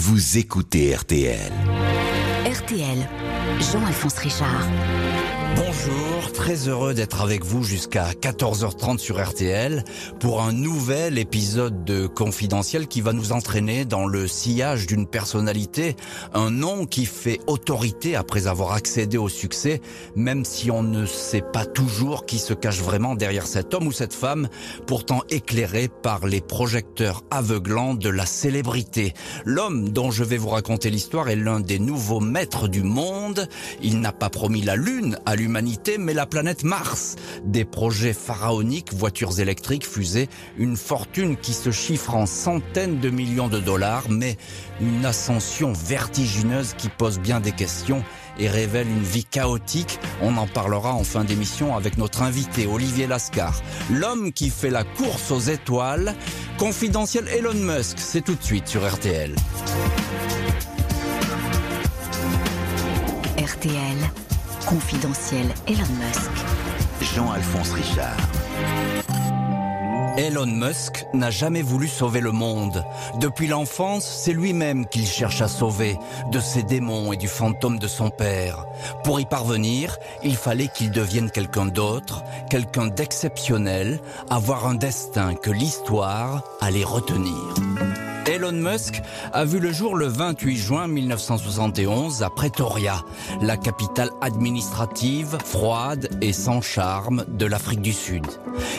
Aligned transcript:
vous 0.00 0.38
écoutez 0.38 0.94
RTL. 0.94 1.52
RTL, 2.46 3.06
Jean-Alphonse 3.70 4.16
Richard. 4.16 4.66
Bonjour, 5.56 6.32
très 6.32 6.68
heureux 6.68 6.94
d'être 6.94 7.20
avec 7.22 7.44
vous 7.44 7.64
jusqu'à 7.64 8.12
14h30 8.12 8.98
sur 8.98 9.22
RTL 9.22 9.84
pour 10.18 10.42
un 10.42 10.52
nouvel 10.52 11.18
épisode 11.18 11.84
de 11.84 12.06
Confidentiel 12.06 12.86
qui 12.86 13.00
va 13.00 13.12
nous 13.12 13.32
entraîner 13.32 13.84
dans 13.84 14.06
le 14.06 14.28
sillage 14.28 14.86
d'une 14.86 15.06
personnalité, 15.06 15.96
un 16.34 16.50
nom 16.50 16.86
qui 16.86 17.06
fait 17.06 17.40
autorité 17.46 18.16
après 18.16 18.46
avoir 18.46 18.72
accédé 18.72 19.18
au 19.18 19.28
succès, 19.28 19.80
même 20.14 20.44
si 20.44 20.70
on 20.70 20.82
ne 20.82 21.06
sait 21.06 21.42
pas 21.42 21.66
toujours 21.66 22.26
qui 22.26 22.38
se 22.38 22.54
cache 22.54 22.80
vraiment 22.80 23.14
derrière 23.14 23.46
cet 23.46 23.74
homme 23.74 23.86
ou 23.86 23.92
cette 23.92 24.14
femme, 24.14 24.48
pourtant 24.86 25.22
éclairé 25.30 25.88
par 25.88 26.26
les 26.26 26.40
projecteurs 26.40 27.24
aveuglants 27.30 27.94
de 27.94 28.08
la 28.08 28.26
célébrité. 28.26 29.14
L'homme 29.44 29.88
dont 29.88 30.10
je 30.10 30.24
vais 30.24 30.38
vous 30.38 30.50
raconter 30.50 30.90
l'histoire 30.90 31.28
est 31.28 31.36
l'un 31.36 31.60
des 31.60 31.78
nouveaux 31.78 32.20
maîtres 32.20 32.68
du 32.68 32.82
monde. 32.82 33.48
Il 33.82 34.00
n'a 34.00 34.12
pas 34.12 34.30
promis 34.30 34.62
la 34.62 34.76
lune 34.76 35.18
à 35.26 35.36
l'humanité, 35.40 35.96
mais 35.98 36.14
la 36.14 36.26
planète 36.26 36.64
Mars. 36.64 37.16
Des 37.44 37.64
projets 37.64 38.12
pharaoniques, 38.12 38.92
voitures 38.92 39.40
électriques, 39.40 39.86
fusées, 39.86 40.28
une 40.58 40.76
fortune 40.76 41.36
qui 41.36 41.52
se 41.52 41.70
chiffre 41.70 42.14
en 42.14 42.26
centaines 42.26 43.00
de 43.00 43.10
millions 43.10 43.48
de 43.48 43.58
dollars, 43.58 44.04
mais 44.10 44.36
une 44.80 45.04
ascension 45.04 45.72
vertigineuse 45.72 46.74
qui 46.76 46.88
pose 46.88 47.18
bien 47.18 47.40
des 47.40 47.52
questions 47.52 48.04
et 48.38 48.48
révèle 48.48 48.88
une 48.88 49.02
vie 49.02 49.24
chaotique. 49.24 49.98
On 50.20 50.36
en 50.36 50.46
parlera 50.46 50.94
en 50.94 51.04
fin 51.04 51.24
d'émission 51.24 51.76
avec 51.76 51.98
notre 51.98 52.22
invité 52.22 52.66
Olivier 52.66 53.06
Lascar, 53.06 53.60
l'homme 53.90 54.32
qui 54.32 54.50
fait 54.50 54.70
la 54.70 54.84
course 54.84 55.30
aux 55.30 55.40
étoiles. 55.40 56.14
Confidentiel 56.58 57.26
Elon 57.28 57.54
Musk, 57.54 57.98
c'est 57.98 58.22
tout 58.22 58.34
de 58.34 58.42
suite 58.42 58.68
sur 58.68 58.86
RTL. 58.86 59.34
RTL, 63.38 64.10
confidentiel 64.66 65.46
Elon 65.66 65.92
Musk. 65.98 66.30
Jean-Alphonse 67.00 67.72
Richard. 67.72 68.16
Elon 70.16 70.46
Musk 70.46 71.06
n'a 71.14 71.30
jamais 71.30 71.62
voulu 71.62 71.88
sauver 71.88 72.20
le 72.20 72.32
monde. 72.32 72.84
Depuis 73.20 73.46
l'enfance, 73.46 74.04
c'est 74.04 74.32
lui-même 74.32 74.86
qu'il 74.86 75.06
cherche 75.06 75.40
à 75.40 75.48
sauver, 75.48 75.96
de 76.30 76.40
ses 76.40 76.62
démons 76.62 77.12
et 77.12 77.16
du 77.16 77.28
fantôme 77.28 77.78
de 77.78 77.88
son 77.88 78.10
père. 78.10 78.66
Pour 79.04 79.20
y 79.20 79.24
parvenir, 79.24 79.96
il 80.22 80.36
fallait 80.36 80.68
qu'il 80.68 80.90
devienne 80.90 81.30
quelqu'un 81.30 81.66
d'autre, 81.66 82.22
quelqu'un 82.50 82.88
d'exceptionnel, 82.88 84.00
avoir 84.28 84.66
un 84.66 84.74
destin 84.74 85.34
que 85.34 85.50
l'histoire 85.50 86.42
allait 86.60 86.84
retenir. 86.84 87.54
Elon 88.50 88.70
Musk 88.72 89.02
a 89.32 89.44
vu 89.44 89.60
le 89.60 89.72
jour 89.72 89.96
le 89.96 90.06
28 90.06 90.56
juin 90.56 90.88
1971 90.88 92.22
à 92.24 92.30
Pretoria, 92.30 93.04
la 93.40 93.56
capitale 93.56 94.10
administrative, 94.20 95.38
froide 95.44 96.08
et 96.20 96.32
sans 96.32 96.60
charme 96.60 97.24
de 97.28 97.46
l'Afrique 97.46 97.80
du 97.80 97.92
Sud. 97.92 98.26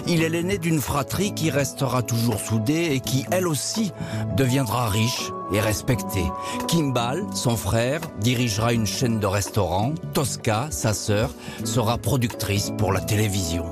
Il 0.07 0.23
est 0.23 0.29
l'aîné 0.29 0.57
d'une 0.57 0.81
fratrie 0.81 1.33
qui 1.33 1.49
restera 1.49 2.01
toujours 2.01 2.39
soudée 2.39 2.89
et 2.91 2.99
qui, 2.99 3.25
elle 3.31 3.47
aussi, 3.47 3.93
deviendra 4.35 4.89
riche 4.89 5.31
et 5.53 5.61
respectée. 5.61 6.25
Kimball, 6.67 7.25
son 7.33 7.55
frère, 7.55 8.01
dirigera 8.19 8.73
une 8.73 8.87
chaîne 8.87 9.19
de 9.19 9.27
restaurants. 9.27 9.93
Tosca, 10.13 10.67
sa 10.69 10.93
sœur, 10.93 11.33
sera 11.63 11.97
productrice 11.97 12.73
pour 12.77 12.91
la 12.91 12.99
télévision. 12.99 13.71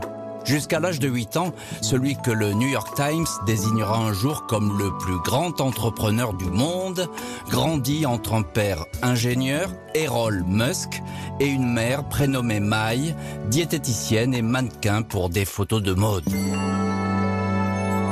Jusqu'à 0.49 0.79
l'âge 0.79 0.97
de 0.97 1.07
8 1.07 1.37
ans, 1.37 1.53
celui 1.79 2.15
que 2.15 2.31
le 2.31 2.53
New 2.53 2.67
York 2.67 2.95
Times 2.95 3.27
désignera 3.45 3.99
un 3.99 4.13
jour 4.13 4.47
comme 4.47 4.79
le 4.79 4.89
plus 4.97 5.19
grand 5.19 5.61
entrepreneur 5.61 6.33
du 6.33 6.45
monde, 6.45 7.07
grandit 7.51 8.07
entre 8.07 8.33
un 8.33 8.41
père 8.41 8.83
ingénieur, 9.03 9.69
Errol 9.93 10.43
Musk, 10.47 11.03
et 11.39 11.45
une 11.45 11.71
mère 11.71 12.03
prénommée 12.09 12.59
Mai, 12.59 13.13
diététicienne 13.45 14.33
et 14.33 14.41
mannequin 14.41 15.03
pour 15.03 15.29
des 15.29 15.45
photos 15.45 15.83
de 15.83 15.93
mode. 15.93 16.25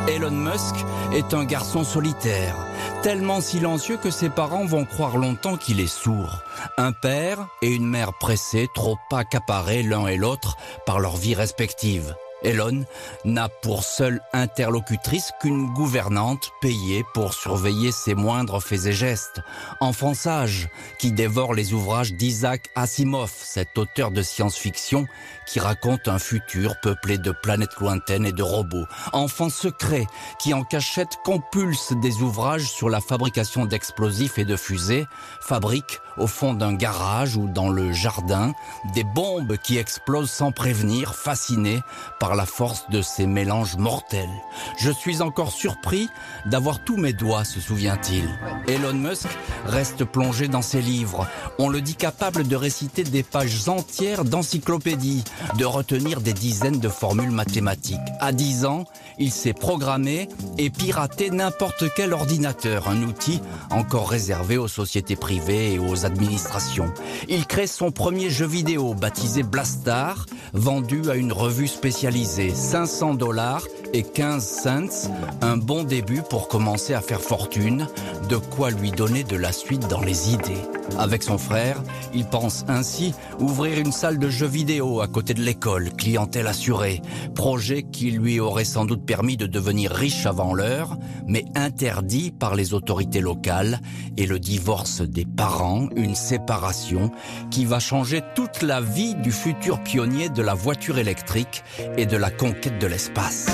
Elon 0.07 0.29
Musk 0.29 0.75
est 1.13 1.33
un 1.33 1.43
garçon 1.43 1.83
solitaire, 1.83 2.55
tellement 3.01 3.41
silencieux 3.41 3.97
que 3.97 4.11
ses 4.11 4.29
parents 4.29 4.65
vont 4.65 4.85
croire 4.85 5.17
longtemps 5.17 5.57
qu'il 5.57 5.79
est 5.79 5.87
sourd. 5.87 6.43
Un 6.77 6.91
père 6.91 7.47
et 7.63 7.73
une 7.73 7.87
mère 7.87 8.13
pressés, 8.13 8.67
trop 8.75 8.99
accaparés 9.11 9.81
l'un 9.81 10.05
et 10.05 10.17
l'autre 10.17 10.55
par 10.85 10.99
leur 10.99 11.15
vie 11.17 11.33
respective. 11.33 12.15
Elon 12.43 12.85
n'a 13.25 13.49
pour 13.49 13.83
seule 13.83 14.21
interlocutrice 14.33 15.31
qu'une 15.41 15.73
gouvernante 15.73 16.51
payée 16.61 17.03
pour 17.13 17.33
surveiller 17.33 17.91
ses 17.91 18.13
moindres 18.13 18.61
faits 18.61 18.85
et 18.85 18.91
gestes. 18.91 19.41
Enfant 19.79 20.13
sage 20.13 20.69
qui 20.99 21.11
dévore 21.11 21.53
les 21.53 21.73
ouvrages 21.73 22.13
d'Isaac 22.13 22.69
Asimov, 22.75 23.31
cet 23.35 23.77
auteur 23.77 24.11
de 24.11 24.21
science-fiction 24.21 25.05
qui 25.47 25.59
raconte 25.59 26.07
un 26.07 26.19
futur 26.19 26.75
peuplé 26.81 27.17
de 27.17 27.31
planètes 27.31 27.79
lointaines 27.79 28.25
et 28.25 28.33
de 28.33 28.43
robots. 28.43 28.85
Enfant 29.13 29.49
secret 29.49 30.05
qui 30.39 30.53
en 30.53 30.63
cachette 30.63 31.17
compulse 31.23 31.93
des 32.01 32.21
ouvrages 32.21 32.69
sur 32.69 32.89
la 32.89 33.01
fabrication 33.01 33.65
d'explosifs 33.65 34.37
et 34.37 34.45
de 34.45 34.55
fusées, 34.55 35.05
fabrique 35.41 35.99
au 36.17 36.27
fond 36.27 36.53
d'un 36.53 36.73
garage 36.73 37.35
ou 37.35 37.47
dans 37.47 37.69
le 37.69 37.91
jardin 37.93 38.53
des 38.93 39.03
bombes 39.03 39.57
qui 39.57 39.77
explosent 39.77 40.31
sans 40.31 40.51
prévenir, 40.51 41.15
fasciné 41.15 41.81
par 42.19 42.26
la 42.35 42.45
force 42.45 42.89
de 42.89 43.01
ces 43.01 43.27
mélanges 43.27 43.77
mortels. 43.77 44.29
Je 44.77 44.91
suis 44.91 45.21
encore 45.21 45.51
surpris 45.51 46.09
d'avoir 46.45 46.83
tous 46.83 46.97
mes 46.97 47.13
doigts, 47.13 47.43
se 47.43 47.59
souvient-il. 47.59 48.23
Elon 48.67 48.93
Musk 48.93 49.27
reste 49.65 50.03
plongé 50.03 50.47
dans 50.47 50.61
ses 50.61 50.81
livres. 50.81 51.27
On 51.59 51.69
le 51.69 51.81
dit 51.81 51.95
capable 51.95 52.47
de 52.47 52.55
réciter 52.55 53.03
des 53.03 53.23
pages 53.23 53.67
entières 53.69 54.25
d'encyclopédie, 54.25 55.23
de 55.57 55.65
retenir 55.65 56.21
des 56.21 56.33
dizaines 56.33 56.79
de 56.79 56.89
formules 56.89 57.31
mathématiques. 57.31 57.97
À 58.19 58.31
10 58.31 58.65
ans, 58.65 58.85
il 59.19 59.31
s'est 59.31 59.53
programmé 59.53 60.29
et 60.57 60.69
piraté 60.69 61.29
n'importe 61.29 61.85
quel 61.95 62.13
ordinateur, 62.13 62.87
un 62.89 63.03
outil 63.03 63.41
encore 63.71 64.09
réservé 64.09 64.57
aux 64.57 64.67
sociétés 64.67 65.15
privées 65.15 65.73
et 65.73 65.79
aux 65.79 66.05
administrations. 66.05 66.93
Il 67.27 67.45
crée 67.47 67.67
son 67.67 67.91
premier 67.91 68.29
jeu 68.29 68.45
vidéo 68.45 68.93
baptisé 68.93 69.43
Blastar, 69.43 70.25
vendu 70.53 71.09
à 71.09 71.15
une 71.15 71.33
revue 71.33 71.67
spécialisée, 71.67 72.16
500 72.25 73.17
dollars 73.17 73.67
et 73.93 74.03
15 74.03 74.45
cents, 74.45 75.09
un 75.41 75.57
bon 75.57 75.83
début 75.83 76.21
pour 76.21 76.47
commencer 76.47 76.93
à 76.93 77.01
faire 77.01 77.21
fortune, 77.21 77.87
de 78.29 78.37
quoi 78.37 78.71
lui 78.71 78.91
donner 78.91 79.23
de 79.23 79.35
la 79.35 79.51
suite 79.51 79.87
dans 79.87 80.01
les 80.01 80.33
idées. 80.33 80.61
Avec 80.97 81.23
son 81.23 81.37
frère, 81.37 81.81
il 82.13 82.25
pense 82.25 82.65
ainsi 82.67 83.13
ouvrir 83.39 83.77
une 83.79 83.91
salle 83.91 84.19
de 84.19 84.29
jeux 84.29 84.47
vidéo 84.47 85.01
à 85.01 85.07
côté 85.07 85.33
de 85.33 85.41
l'école, 85.41 85.91
clientèle 85.91 86.47
assurée, 86.47 87.01
projet 87.35 87.83
qui 87.83 88.11
lui 88.11 88.39
aurait 88.39 88.65
sans 88.65 88.85
doute 88.85 89.05
permis 89.05 89.37
de 89.37 89.45
devenir 89.45 89.91
riche 89.91 90.25
avant 90.25 90.53
l'heure, 90.53 90.97
mais 91.25 91.45
interdit 91.55 92.31
par 92.31 92.55
les 92.55 92.73
autorités 92.73 93.21
locales 93.21 93.79
et 94.17 94.25
le 94.25 94.39
divorce 94.39 95.01
des 95.01 95.25
parents, 95.25 95.89
une 95.95 96.15
séparation 96.15 97.11
qui 97.51 97.65
va 97.65 97.79
changer 97.79 98.21
toute 98.35 98.61
la 98.61 98.81
vie 98.81 99.15
du 99.15 99.31
futur 99.31 99.81
pionnier 99.83 100.29
de 100.29 100.41
la 100.41 100.53
voiture 100.53 100.97
électrique 100.97 101.63
et 101.97 102.05
de 102.05 102.17
la 102.17 102.31
conquête 102.31 102.79
de 102.79 102.87
l'espace. 102.87 103.47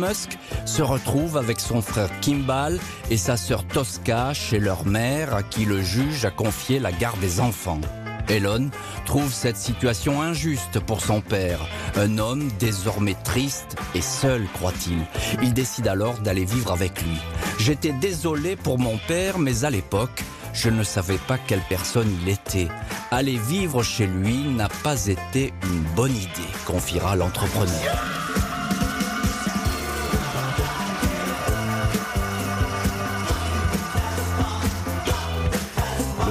Musk 0.00 0.38
se 0.64 0.82
retrouve 0.82 1.36
avec 1.36 1.60
son 1.60 1.82
frère 1.82 2.08
Kimball 2.20 2.78
et 3.10 3.16
sa 3.16 3.36
sœur 3.36 3.64
Tosca 3.64 4.32
chez 4.32 4.58
leur 4.58 4.86
mère 4.86 5.34
à 5.34 5.42
qui 5.42 5.66
le 5.66 5.82
juge 5.82 6.24
a 6.24 6.30
confié 6.30 6.78
la 6.78 6.90
garde 6.90 7.20
des 7.20 7.40
enfants. 7.40 7.80
Elon 8.28 8.70
trouve 9.04 9.32
cette 9.32 9.56
situation 9.56 10.22
injuste 10.22 10.80
pour 10.80 11.00
son 11.00 11.20
père, 11.20 11.60
un 11.96 12.18
homme 12.18 12.48
désormais 12.58 13.16
triste 13.24 13.76
et 13.94 14.00
seul, 14.00 14.46
croit-il. 14.54 14.98
Il 15.42 15.52
décide 15.52 15.88
alors 15.88 16.18
d'aller 16.20 16.44
vivre 16.44 16.72
avec 16.72 17.02
lui. 17.02 17.18
J'étais 17.58 17.92
désolé 17.92 18.56
pour 18.56 18.78
mon 18.78 18.98
père, 19.08 19.38
mais 19.38 19.64
à 19.64 19.70
l'époque, 19.70 20.22
je 20.52 20.70
ne 20.70 20.82
savais 20.82 21.18
pas 21.18 21.38
quelle 21.38 21.62
personne 21.68 22.10
il 22.22 22.28
était. 22.28 22.68
Aller 23.10 23.36
vivre 23.36 23.82
chez 23.82 24.06
lui 24.06 24.44
n'a 24.44 24.68
pas 24.68 25.06
été 25.06 25.52
une 25.64 25.82
bonne 25.94 26.16
idée, 26.16 26.52
confiera 26.64 27.16
l'entrepreneur. 27.16 28.39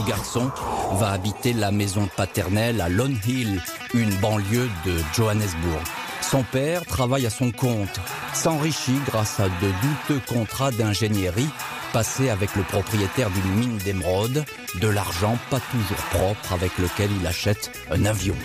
Garçon 0.09 0.49
va 0.93 1.11
habiter 1.11 1.53
la 1.53 1.69
maison 1.69 2.09
paternelle 2.17 2.81
à 2.81 2.89
Lone 2.89 3.17
Hill, 3.27 3.61
une 3.93 4.13
banlieue 4.15 4.67
de 4.83 4.95
Johannesburg. 5.13 5.83
Son 6.21 6.41
père 6.41 6.83
travaille 6.85 7.27
à 7.27 7.29
son 7.29 7.51
compte, 7.51 7.99
s'enrichit 8.33 8.99
grâce 9.05 9.39
à 9.39 9.43
de 9.43 9.71
douteux 9.83 10.21
contrats 10.27 10.71
d'ingénierie 10.71 11.49
passés 11.93 12.29
avec 12.29 12.55
le 12.55 12.63
propriétaire 12.63 13.29
d'une 13.29 13.51
mine 13.53 13.77
d'émeraude, 13.77 14.45
de 14.81 14.87
l'argent 14.87 15.37
pas 15.51 15.59
toujours 15.59 16.05
propre 16.11 16.53
avec 16.53 16.75
lequel 16.79 17.09
il 17.19 17.27
achète 17.27 17.71
un 17.91 18.05
avion. 18.05 18.35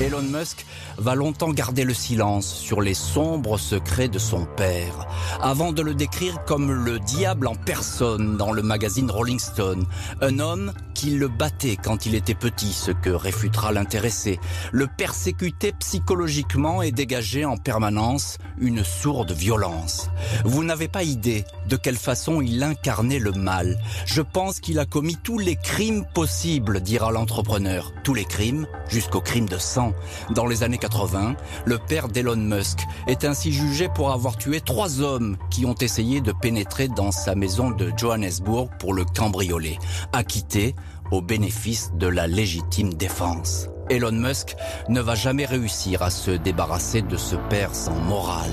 Elon 0.00 0.22
Musk 0.22 0.64
va 0.96 1.16
longtemps 1.16 1.50
garder 1.50 1.82
le 1.82 1.92
silence 1.92 2.46
sur 2.46 2.80
les 2.80 2.94
sombres 2.94 3.58
secrets 3.58 4.08
de 4.08 4.20
son 4.20 4.44
père, 4.44 5.08
avant 5.40 5.72
de 5.72 5.82
le 5.82 5.92
décrire 5.92 6.44
comme 6.44 6.70
le 6.70 7.00
diable 7.00 7.48
en 7.48 7.56
personne 7.56 8.36
dans 8.36 8.52
le 8.52 8.62
magazine 8.62 9.10
Rolling 9.10 9.40
Stone, 9.40 9.86
un 10.20 10.38
homme 10.38 10.72
qui 10.94 11.10
le 11.10 11.26
battait 11.26 11.76
quand 11.76 12.06
il 12.06 12.14
était 12.14 12.34
petit, 12.34 12.72
ce 12.72 12.92
que 12.92 13.10
réfutera 13.10 13.72
l'intéressé, 13.72 14.38
le 14.70 14.86
persécutait 14.86 15.72
psychologiquement 15.80 16.80
et 16.80 16.92
dégageait 16.92 17.44
en 17.44 17.56
permanence 17.56 18.38
une 18.58 18.84
sourde 18.84 19.32
violence. 19.32 20.10
Vous 20.44 20.62
n'avez 20.62 20.88
pas 20.88 21.02
idée 21.02 21.44
de 21.68 21.76
quelle 21.76 21.96
façon 21.96 22.40
il 22.40 22.62
incarnait 22.62 23.18
le 23.18 23.32
mal. 23.32 23.78
Je 24.06 24.22
pense 24.22 24.60
qu'il 24.60 24.78
a 24.78 24.86
commis 24.86 25.16
tous 25.16 25.38
les 25.38 25.56
crimes 25.56 26.04
possibles, 26.14 26.80
dira 26.80 27.10
l'entrepreneur. 27.10 27.92
Tous 28.04 28.14
les 28.14 28.24
crimes, 28.24 28.66
jusqu'au 28.88 29.20
crime 29.20 29.48
de 29.48 29.58
sang. 29.58 29.87
Dans 30.30 30.46
les 30.46 30.62
années 30.62 30.78
80, 30.78 31.34
le 31.64 31.78
père 31.78 32.08
d'Elon 32.08 32.36
Musk 32.36 32.80
est 33.06 33.24
ainsi 33.24 33.52
jugé 33.52 33.88
pour 33.88 34.12
avoir 34.12 34.36
tué 34.36 34.60
trois 34.60 35.00
hommes 35.00 35.36
qui 35.50 35.66
ont 35.66 35.74
essayé 35.74 36.20
de 36.20 36.32
pénétrer 36.32 36.88
dans 36.88 37.12
sa 37.12 37.34
maison 37.34 37.70
de 37.70 37.92
Johannesburg 37.96 38.68
pour 38.78 38.94
le 38.94 39.04
cambrioler, 39.04 39.78
acquitté 40.12 40.74
au 41.10 41.22
bénéfice 41.22 41.92
de 41.94 42.06
la 42.06 42.26
légitime 42.26 42.94
défense. 42.94 43.68
Elon 43.90 44.12
Musk 44.12 44.56
ne 44.88 45.00
va 45.00 45.14
jamais 45.14 45.46
réussir 45.46 46.02
à 46.02 46.10
se 46.10 46.30
débarrasser 46.30 47.02
de 47.02 47.16
ce 47.16 47.36
père 47.48 47.74
sans 47.74 47.94
morale. 47.94 48.50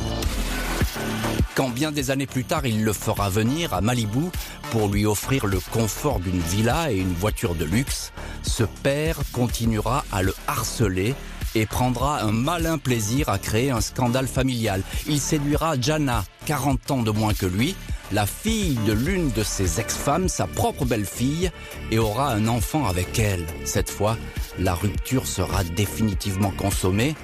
Quand 1.56 1.70
bien 1.70 1.94
des 1.94 2.12
années 2.12 2.28
plus 2.28 2.44
tard 2.44 2.66
il 2.66 2.84
le 2.84 2.92
fera 2.92 3.30
venir 3.30 3.74
à 3.74 3.80
Malibu 3.80 4.26
pour 4.72 4.90
lui 4.90 5.06
offrir 5.06 5.46
le 5.46 5.60
confort 5.72 6.20
d'une 6.20 6.42
villa 6.42 6.92
et 6.92 6.98
une 6.98 7.14
voiture 7.14 7.56
de 7.56 7.64
luxe, 7.64 8.12
ce 8.44 8.64
père 8.64 9.18
continuera 9.32 10.04
à 10.12 10.22
le 10.22 10.36
harceler 10.48 11.16
et 11.56 11.66
prendra 11.66 12.22
un 12.22 12.34
malin 12.34 12.78
plaisir 12.78 13.30
à 13.30 13.40
créer 13.40 13.72
un 13.72 13.80
scandale 13.80 14.28
familial. 14.28 14.84
Il 15.08 15.22
séduira 15.22 15.80
Jana, 15.80 16.26
40 16.46 16.92
ans 16.92 17.04
de 17.04 17.12
moins 17.12 17.34
que 17.34 17.46
lui, 17.46 17.74
la 18.12 18.26
fille 18.26 18.78
de 18.86 18.92
l'une 18.92 19.32
de 19.32 19.42
ses 19.42 19.80
ex-femmes, 19.80 20.28
sa 20.28 20.48
propre 20.48 20.84
belle-fille, 20.84 21.52
et 21.90 22.00
aura 22.00 22.34
un 22.34 22.48
enfant 22.48 22.86
avec 22.86 23.18
elle. 23.18 23.46
Cette 23.64 23.90
fois, 23.90 24.18
la 24.60 24.74
rupture 24.74 25.26
sera 25.26 25.64
définitivement 25.64 26.52
consommée. 26.52 27.16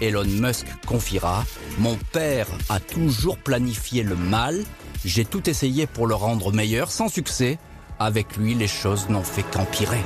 Elon 0.00 0.24
Musk 0.24 0.66
confiera 0.86 1.44
Mon 1.78 1.96
père 2.12 2.46
a 2.68 2.80
toujours 2.80 3.36
planifié 3.36 4.02
le 4.02 4.16
mal, 4.16 4.64
j'ai 5.04 5.24
tout 5.24 5.48
essayé 5.48 5.86
pour 5.86 6.06
le 6.06 6.14
rendre 6.14 6.52
meilleur, 6.52 6.90
sans 6.90 7.08
succès. 7.08 7.58
Avec 7.98 8.36
lui, 8.36 8.54
les 8.54 8.68
choses 8.68 9.08
n'ont 9.10 9.22
fait 9.22 9.42
qu'empirer. 9.42 10.00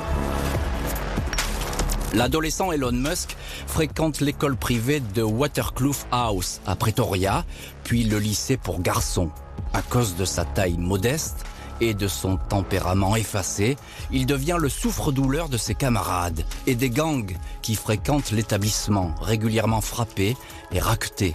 L'adolescent 2.13 2.73
Elon 2.73 2.93
Musk 2.93 3.37
fréquente 3.67 4.21
l'école 4.21 4.57
privée 4.57 5.01
de 5.01 5.23
Waterkloof 5.23 6.07
House 6.11 6.61
à 6.67 6.77
Pretoria, 6.77 7.45
puis 7.83 8.05
le 8.05 8.19
lycée 8.19 8.57
pour 8.57 8.81
garçons. 8.81 9.31
À 9.73 9.83
cause 9.83 10.17
de 10.17 10.25
sa 10.25 10.45
taille 10.45 10.79
modeste 10.79 11.45
et 11.81 11.95
de 11.95 12.09
son 12.09 12.37
tempérament 12.37 13.17
effacé, 13.17 13.77
il 14.11 14.27
devient 14.27 14.57
le 14.59 14.69
souffre-douleur 14.69 15.49
de 15.49 15.57
ses 15.57 15.75
camarades 15.75 16.45
et 16.67 16.75
des 16.75 16.91
gangs 16.91 17.37
qui 17.63 17.75
fréquentent 17.75 18.31
l'établissement, 18.31 19.15
régulièrement 19.21 19.81
frappés 19.81 20.37
et 20.73 20.81
raquetés. 20.81 21.35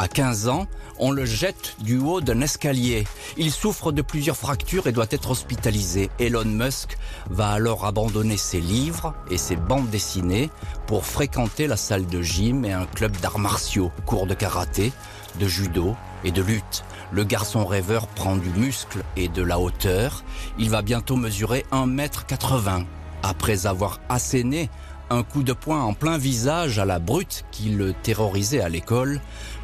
À 0.00 0.06
15 0.06 0.46
ans, 0.46 0.66
on 1.00 1.10
le 1.10 1.24
jette 1.24 1.74
du 1.80 1.98
haut 1.98 2.20
d'un 2.20 2.40
escalier. 2.40 3.04
Il 3.36 3.50
souffre 3.50 3.90
de 3.90 4.00
plusieurs 4.00 4.36
fractures 4.36 4.86
et 4.86 4.92
doit 4.92 5.06
être 5.10 5.32
hospitalisé. 5.32 6.08
Elon 6.20 6.44
Musk 6.44 6.96
va 7.30 7.50
alors 7.50 7.84
abandonner 7.84 8.36
ses 8.36 8.60
livres 8.60 9.14
et 9.28 9.38
ses 9.38 9.56
bandes 9.56 9.90
dessinées 9.90 10.50
pour 10.86 11.04
fréquenter 11.04 11.66
la 11.66 11.76
salle 11.76 12.06
de 12.06 12.22
gym 12.22 12.64
et 12.64 12.72
un 12.72 12.86
club 12.86 13.16
d'arts 13.16 13.40
martiaux, 13.40 13.90
cours 14.06 14.28
de 14.28 14.34
karaté, 14.34 14.92
de 15.40 15.48
judo 15.48 15.96
et 16.22 16.30
de 16.30 16.42
lutte. 16.42 16.84
Le 17.10 17.24
garçon 17.24 17.64
rêveur 17.64 18.06
prend 18.06 18.36
du 18.36 18.50
muscle 18.50 19.02
et 19.16 19.28
de 19.28 19.42
la 19.42 19.58
hauteur. 19.58 20.24
Il 20.58 20.68
va 20.68 20.82
bientôt 20.82 21.16
mesurer 21.16 21.64
1m80. 21.72 22.84
Après 23.22 23.66
avoir 23.66 24.00
asséné 24.08 24.68
un 25.10 25.22
coup 25.22 25.42
de 25.42 25.54
poing 25.54 25.82
en 25.82 25.94
plein 25.94 26.18
visage 26.18 26.78
à 26.78 26.84
la 26.84 26.98
brute 26.98 27.46
qui 27.50 27.70
le 27.70 27.94
terrorisait 27.94 28.60
à 28.60 28.68
l'école, 28.68 29.20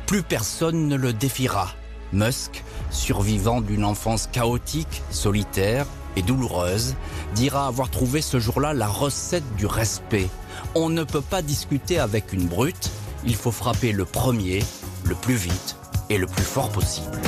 plus 0.06 0.22
personne 0.22 0.88
ne 0.88 0.96
le 0.96 1.12
défiera. 1.12 1.68
Musk, 2.12 2.64
survivant 2.90 3.60
d'une 3.60 3.84
enfance 3.84 4.26
chaotique, 4.32 5.02
solitaire 5.10 5.86
et 6.16 6.22
douloureuse, 6.22 6.94
dira 7.34 7.66
avoir 7.66 7.90
trouvé 7.90 8.22
ce 8.22 8.38
jour-là 8.38 8.72
la 8.72 8.88
recette 8.88 9.56
du 9.56 9.66
respect. 9.66 10.28
On 10.74 10.88
ne 10.88 11.04
peut 11.04 11.20
pas 11.20 11.42
discuter 11.42 11.98
avec 11.98 12.32
une 12.32 12.46
brute, 12.46 12.90
il 13.26 13.34
faut 13.34 13.52
frapper 13.52 13.92
le 13.92 14.04
premier, 14.04 14.62
le 15.04 15.14
plus 15.14 15.34
vite 15.34 15.76
et 16.10 16.18
le 16.18 16.26
plus 16.26 16.44
fort 16.44 16.70
possible. 16.70 17.18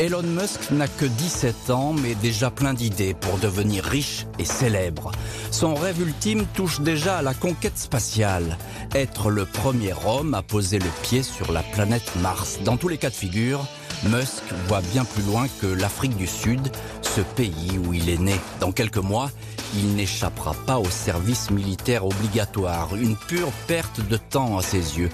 Elon 0.00 0.22
Musk 0.22 0.72
n'a 0.72 0.88
que 0.88 1.04
17 1.04 1.70
ans, 1.70 1.92
mais 1.92 2.16
déjà 2.16 2.50
plein 2.50 2.74
d'idées 2.74 3.14
pour 3.14 3.38
devenir 3.38 3.84
riche 3.84 4.26
et 4.40 4.44
célèbre. 4.44 5.12
Son 5.52 5.74
rêve 5.74 6.00
ultime 6.00 6.46
touche 6.52 6.80
déjà 6.80 7.18
à 7.18 7.22
la 7.22 7.32
conquête 7.32 7.78
spatiale. 7.78 8.58
Être 8.92 9.30
le 9.30 9.46
premier 9.46 9.94
homme 10.04 10.34
à 10.34 10.42
poser 10.42 10.80
le 10.80 10.90
pied 11.02 11.22
sur 11.22 11.52
la 11.52 11.62
planète 11.62 12.10
Mars. 12.16 12.58
Dans 12.64 12.76
tous 12.76 12.88
les 12.88 12.98
cas 12.98 13.10
de 13.10 13.14
figure, 13.14 13.64
Musk 14.10 14.42
voit 14.66 14.82
bien 14.92 15.04
plus 15.04 15.22
loin 15.22 15.46
que 15.60 15.66
l'Afrique 15.68 16.16
du 16.16 16.26
Sud, 16.26 16.72
ce 17.02 17.20
pays 17.20 17.78
où 17.86 17.94
il 17.94 18.10
est 18.10 18.20
né. 18.20 18.34
Dans 18.58 18.72
quelques 18.72 18.98
mois, 18.98 19.30
il 19.76 19.94
n'échappera 19.94 20.54
pas 20.66 20.78
au 20.78 20.90
service 20.90 21.50
militaire 21.50 22.04
obligatoire, 22.04 22.96
une 22.96 23.16
pure 23.16 23.52
perte 23.68 24.00
de 24.08 24.16
temps 24.16 24.58
à 24.58 24.62
ses 24.62 24.98
yeux. 24.98 25.10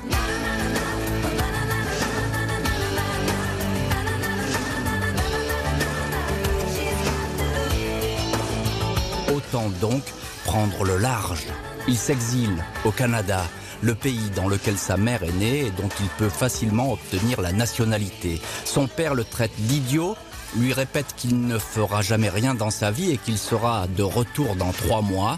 Autant 9.53 9.71
donc 9.81 10.05
prendre 10.45 10.85
le 10.85 10.97
large. 10.97 11.47
Il 11.89 11.97
s'exile 11.97 12.65
au 12.85 12.93
Canada, 12.93 13.43
le 13.83 13.97
pays 13.97 14.31
dans 14.37 14.49
lequel 14.49 14.79
sa 14.79 14.97
mère 14.97 15.25
est 15.25 15.33
née 15.33 15.67
et 15.67 15.71
dont 15.73 15.89
il 15.99 16.07
peut 16.19 16.29
facilement 16.29 16.93
obtenir 16.93 17.41
la 17.41 17.51
nationalité. 17.51 18.41
Son 18.65 18.87
père 18.87 19.15
le 19.17 19.25
traite 19.25 19.51
d'idiot, 19.59 20.17
lui 20.57 20.73
répète 20.73 21.17
qu'il 21.17 21.41
ne 21.49 21.59
fera 21.59 22.01
jamais 22.01 22.29
rien 22.29 22.55
dans 22.55 22.71
sa 22.71 22.93
vie 22.93 23.11
et 23.11 23.17
qu'il 23.17 23.39
sera 23.39 23.89
de 23.89 24.05
retour 24.05 24.55
dans 24.55 24.71
trois 24.71 25.03
mois. 25.03 25.37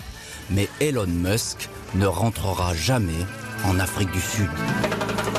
Mais 0.50 0.68
Elon 0.80 1.06
Musk 1.06 1.70
ne 1.94 2.06
rentrera 2.06 2.74
jamais 2.74 3.24
en 3.64 3.78
Afrique 3.78 4.10
du 4.10 4.20
Sud. 4.20 4.50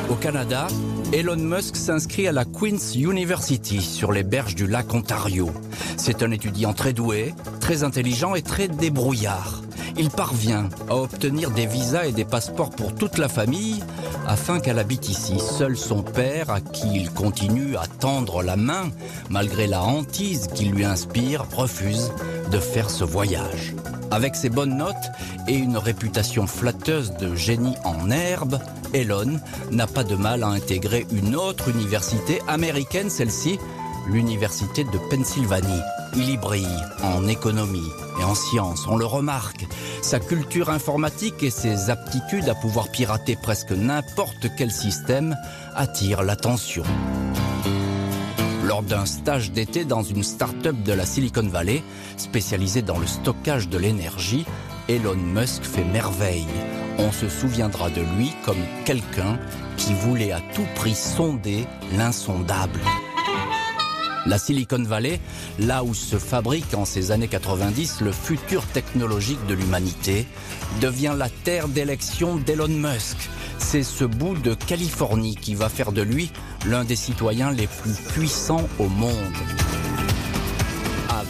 Au 0.10 0.16
Canada, 0.16 0.68
Elon 1.14 1.38
Musk 1.38 1.76
s'inscrit 1.76 2.28
à 2.28 2.32
la 2.32 2.46
Queen's 2.46 2.96
University 2.96 3.82
sur 3.82 4.12
les 4.12 4.24
berges 4.24 4.56
du 4.56 4.68
lac 4.68 4.94
Ontario. 4.94 5.52
C'est 5.98 6.24
un 6.24 6.32
étudiant 6.32 6.74
très 6.74 6.94
doué, 6.94 7.34
très 7.60 7.84
intelligent 7.84 8.36
et 8.36 8.42
très 8.42 8.68
débrouillard. 8.68 9.62
Il 9.98 10.10
parvient 10.10 10.70
à 10.90 10.96
obtenir 10.96 11.52
des 11.52 11.66
visas 11.66 12.06
et 12.06 12.12
des 12.12 12.26
passeports 12.26 12.72
pour 12.72 12.96
toute 12.96 13.18
la 13.18 13.30
famille 13.30 13.84
afin 14.28 14.60
qu'elle 14.60 14.80
habite 14.80 15.10
ici. 15.10 15.40
Seul 15.40 15.78
son 15.78 16.02
père, 16.02 16.50
à 16.50 16.62
qui 16.62 16.96
il 16.96 17.12
continue 17.12 17.78
à 17.78 17.86
tendre 17.88 18.42
la 18.44 18.56
main, 18.56 18.90
malgré 19.30 19.68
la 19.68 19.84
hantise 19.84 20.48
qu'il 20.54 20.72
lui 20.72 20.84
inspire, 20.84 21.46
refuse 21.56 22.12
de 22.52 22.58
faire 22.58 22.90
ce 22.90 23.04
voyage. 23.04 23.76
Avec 24.12 24.36
ses 24.36 24.50
bonnes 24.50 24.78
notes 24.78 25.12
et 25.48 25.56
une 25.56 25.78
réputation 25.78 26.48
flatteuse 26.48 27.14
de 27.14 27.36
génie 27.36 27.76
en 27.84 28.10
herbe, 28.10 28.60
Elon 28.94 29.40
n'a 29.72 29.88
pas 29.88 30.04
de 30.04 30.16
mal 30.16 30.44
à 30.44 30.48
intégrer 30.48 31.06
une 31.12 31.36
autre 31.36 31.70
université 31.70 32.40
américaine, 32.48 33.10
celle-ci, 33.10 33.60
l'université 34.08 34.84
de 34.84 34.98
Pennsylvanie. 35.10 35.82
Il 36.16 36.30
y 36.30 36.38
brille 36.38 36.84
en 37.04 37.28
économie 37.28 37.90
et 38.20 38.24
en 38.24 38.36
sciences, 38.36 38.88
on 38.88 38.98
le 38.98 39.06
remarque. 39.06 39.66
Sa 40.02 40.20
culture 40.20 40.70
informatique 40.70 41.42
et 41.42 41.50
ses 41.50 41.90
aptitudes 41.90 42.50
à 42.50 42.56
pouvoir 42.56 42.90
pirater 42.90 43.36
presque 43.36 43.72
n'importe 43.72 44.48
quel 44.58 44.72
système 44.72 45.36
attirent 45.76 46.24
l'attention. 46.24 46.84
Lors 48.66 48.84
d'un 48.84 49.06
stage 49.06 49.52
d'été 49.52 49.86
dans 49.86 50.04
une 50.04 50.24
start-up 50.24 50.76
de 50.84 50.94
la 50.94 51.06
Silicon 51.06 51.48
Valley, 51.48 51.84
spécialisée 52.18 52.82
dans 52.82 52.98
le 52.98 53.08
stockage 53.08 53.68
de 53.70 53.78
l'énergie, 53.78 54.46
Elon 54.88 55.16
Musk 55.16 55.64
fait 55.64 55.84
merveille. 55.84 56.48
On 56.98 57.12
se 57.12 57.28
souviendra 57.28 57.90
de 57.90 58.02
lui 58.18 58.32
comme 58.46 58.64
quelqu'un 58.86 59.40
qui 59.78 59.94
voulait 59.94 60.32
à 60.32 60.42
tout 60.54 60.66
prix 60.76 60.96
sonder 60.96 61.66
l'insondable. 61.98 62.80
La 64.26 64.38
Silicon 64.38 64.84
Valley, 64.84 65.20
là 65.60 65.84
où 65.84 65.94
se 65.94 66.18
fabrique 66.18 66.74
en 66.76 66.86
ces 66.86 67.12
années 67.12 67.28
90 67.28 68.02
le 68.02 68.12
futur 68.14 68.66
technologique 68.68 69.46
de 69.48 69.54
l'humanité, 69.54 70.26
devient 70.82 71.14
la 71.18 71.30
terre 71.30 71.68
d'élection 71.68 72.38
d'Elon 72.38 72.70
Musk. 72.70 73.18
C'est 73.58 73.84
ce 73.84 74.06
bout 74.06 74.36
de 74.36 74.54
Californie 74.54 75.36
qui 75.36 75.56
va 75.56 75.68
faire 75.68 75.92
de 75.92 76.02
lui 76.02 76.32
l'un 76.66 76.86
des 76.86 76.96
citoyens 76.96 77.52
les 77.52 77.68
plus 77.68 77.96
puissants 78.14 78.68
au 78.80 78.88
monde. 78.88 79.14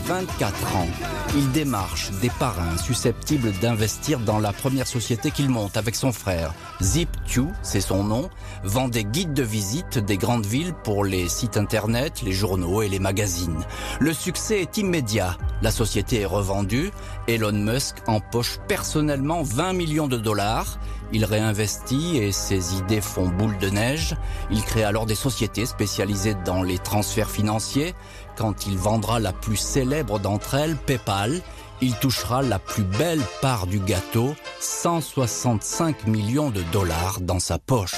À 0.04 0.14
24 0.14 0.76
ans. 0.76 0.88
Il 1.36 1.52
démarche 1.52 2.12
des 2.22 2.30
parrains 2.30 2.78
susceptibles 2.78 3.52
d'investir 3.62 4.20
dans 4.20 4.40
la 4.40 4.54
première 4.54 4.88
société 4.88 5.32
qu'il 5.32 5.50
monte 5.50 5.78
avec 5.78 5.96
son 5.96 6.12
frère. 6.12 6.54
Zip2, 6.82 7.48
c'est 7.62 7.82
son 7.82 8.04
nom, 8.04 8.30
vend 8.64 8.88
des 8.88 9.04
guides 9.04 9.34
de 9.34 9.44
visite 9.44 10.00
des 10.00 10.18
grandes 10.18 10.46
villes 10.46 10.74
pour 10.84 11.06
les 11.06 11.28
sites 11.28 11.58
internet, 11.58 12.22
les 12.24 12.32
journaux 12.32 12.82
et 12.82 12.90
les 12.90 13.00
magazines. 13.00 13.64
Le 14.00 14.14
succès 14.14 14.62
est 14.62 14.78
immédiat. 14.78 15.38
La 15.62 15.72
société 15.72 16.22
est 16.22 16.26
revendue. 16.26 16.92
Elon 17.28 17.54
Musk 17.54 17.98
empoche 18.08 18.60
personnellement 18.68 19.44
20 19.44 19.74
millions 19.74 20.08
de 20.08 20.18
dollars. 20.18 20.80
Il 21.12 21.26
réinvestit 21.26 22.18
et 22.18 22.32
ses 22.32 22.76
idées 22.76 23.02
font 23.02 23.28
boule 23.28 23.58
de 23.60 23.70
neige. 23.70 24.16
Il 24.50 24.64
crée 24.64 24.84
alors 24.84 25.06
des 25.06 25.16
sociétés 25.16 25.68
spécialisées 25.68 26.36
dans 26.44 26.64
les 26.64 26.80
transferts 26.80 27.30
financiers. 27.30 27.94
Quand 28.36 28.66
il 28.66 28.78
vendra 28.78 29.20
la 29.20 29.32
plus 29.32 29.58
célèbre 29.58 30.20
d'entre 30.20 30.56
elles, 30.56 30.76
PayPal, 30.76 31.42
il 31.82 31.94
touchera 31.96 32.42
la 32.42 32.60
plus 32.60 32.84
belle 32.84 33.22
part 33.42 33.68
du 33.68 33.80
gâteau, 33.80 34.36
165 34.60 36.08
millions 36.08 36.50
de 36.50 36.64
dollars 36.72 37.20
dans 37.22 37.40
sa 37.40 37.60
poche. 37.60 37.96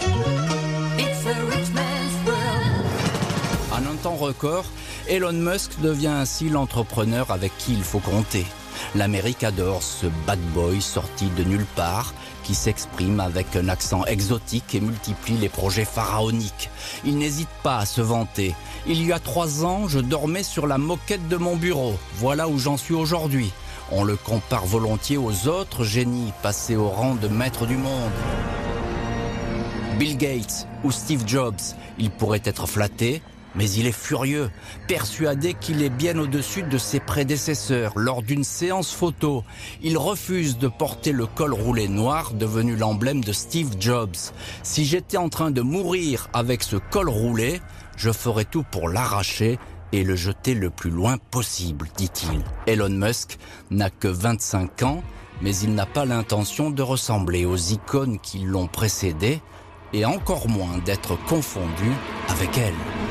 En 3.72 3.77
un 3.77 3.96
temps 4.04 4.15
record, 4.15 4.65
Elon 5.08 5.34
Musk 5.34 5.80
devient 5.82 6.08
ainsi 6.08 6.50
l'entrepreneur 6.50 7.32
avec 7.32 7.58
qui 7.58 7.74
il 7.74 7.84
faut 7.84 8.00
compter. 8.00 8.46
L'Amérique 8.94 9.44
adore 9.44 9.84
ce 9.84 10.08
bad 10.27 10.39
boy 10.54 10.82
sorti 10.82 11.27
de 11.38 11.44
nulle 11.44 11.65
part 11.75 12.13
qui 12.46 12.54
s'exprime 12.54 13.20
avec 13.20 13.56
un 13.56 13.70
accent 13.70 14.06
exotique 14.06 14.75
et 14.75 14.80
multiplie 14.80 15.38
les 15.38 15.50
projets 15.50 15.84
pharaoniques. 15.84 16.70
Il 17.04 17.18
n'hésite 17.18 17.50
pas 17.64 17.80
à 17.80 17.86
se 17.86 18.02
vanter. 18.02 18.54
Il 18.88 19.04
y 19.04 19.12
a 19.12 19.20
trois 19.20 19.66
ans, 19.66 19.88
je 19.88 20.00
dormais 20.00 20.44
sur 20.44 20.68
la 20.68 20.78
moquette 20.78 21.28
de 21.28 21.38
mon 21.38 21.56
bureau. 21.56 21.96
Voilà 22.18 22.48
où 22.48 22.60
j'en 22.60 22.78
suis 22.78 22.94
aujourd'hui. 22.94 23.52
On 23.92 24.04
le 24.04 24.16
compare 24.16 24.66
volontiers 24.66 25.18
aux 25.18 25.48
autres 25.48 25.84
génies 25.84 26.34
passés 26.44 26.75
au 26.75 26.88
rang 26.88 27.16
de 27.16 27.28
maître 27.28 27.66
du 27.66 27.78
monde. 27.78 28.12
Bill 29.98 30.16
Gates 30.18 30.68
ou 30.84 30.92
Steve 30.92 31.24
Jobs, 31.25 31.62
il 31.98 32.12
pourrait 32.12 32.42
être 32.44 32.68
flatté, 32.68 33.24
mais 33.55 33.69
il 33.69 33.88
est 33.88 33.91
furieux, 33.91 34.50
persuadé 34.88 35.53
qu'il 35.53 35.81
est 35.81 35.89
bien 35.89 36.17
au-dessus 36.19 36.63
de 36.63 36.77
ses 36.77 37.00
prédécesseurs. 37.00 37.93
Lors 37.95 38.21
d'une 38.21 38.43
séance 38.43 38.91
photo, 38.91 39.43
il 39.81 39.97
refuse 39.97 40.57
de 40.57 40.67
porter 40.67 41.12
le 41.12 41.25
col 41.25 41.53
roulé 41.53 41.88
noir 41.88 42.33
devenu 42.33 42.75
l'emblème 42.75 43.24
de 43.24 43.33
Steve 43.33 43.75
Jobs. 43.79 44.15
Si 44.63 44.85
j'étais 44.85 45.17
en 45.17 45.29
train 45.29 45.51
de 45.51 45.62
mourir 45.62 46.29
avec 46.33 46.63
ce 46.63 46.75
col 46.75 47.09
roulé, 47.09 47.62
je 47.97 48.12
ferais 48.12 48.45
tout 48.45 48.63
pour 48.69 48.89
l'arracher 48.89 49.57
et 49.91 50.03
le 50.03 50.15
jeter 50.15 50.53
le 50.53 50.69
plus 50.69 50.89
loin 50.89 51.17
possible, 51.17 51.88
dit-il. 51.95 52.43
Elon 52.67 52.89
Musk 52.89 53.38
n'a 53.71 53.89
que 53.89 54.07
25 54.07 54.83
ans, 54.83 55.03
mais 55.41 55.55
il 55.57 55.74
n'a 55.74 55.85
pas 55.85 56.05
l'intention 56.05 56.69
de 56.69 56.81
ressembler 56.81 57.45
aux 57.45 57.55
icônes 57.55 58.19
qui 58.19 58.39
l'ont 58.39 58.67
précédé, 58.67 59.41
et 59.93 60.03
encore 60.03 60.50
moins 60.50 60.77
d'être 60.79 61.15
confondu 61.25 61.91
avec 62.27 62.57
elle. 62.57 63.04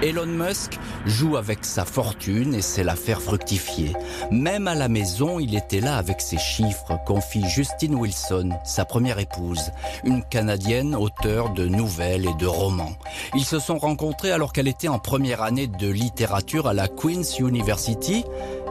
Elon 0.00 0.26
Musk 0.26 0.78
joue 1.06 1.36
avec 1.36 1.64
sa 1.64 1.84
fortune 1.84 2.54
et 2.54 2.62
sait 2.62 2.84
la 2.84 2.94
faire 2.94 3.20
fructifier. 3.20 3.94
Même 4.30 4.68
à 4.68 4.76
la 4.76 4.88
maison, 4.88 5.40
il 5.40 5.56
était 5.56 5.80
là 5.80 5.96
avec 5.96 6.20
ses 6.20 6.38
chiffres, 6.38 7.00
confie 7.04 7.44
Justine 7.48 7.96
Wilson, 7.96 8.50
sa 8.64 8.84
première 8.84 9.18
épouse, 9.18 9.72
une 10.04 10.22
Canadienne 10.22 10.94
auteure 10.94 11.50
de 11.50 11.66
nouvelles 11.66 12.26
et 12.26 12.34
de 12.34 12.46
romans. 12.46 12.92
Ils 13.34 13.44
se 13.44 13.58
sont 13.58 13.78
rencontrés 13.78 14.30
alors 14.30 14.52
qu'elle 14.52 14.68
était 14.68 14.86
en 14.86 15.00
première 15.00 15.42
année 15.42 15.66
de 15.66 15.88
littérature 15.88 16.68
à 16.68 16.74
la 16.74 16.86
Queen's 16.86 17.40
University 17.40 18.24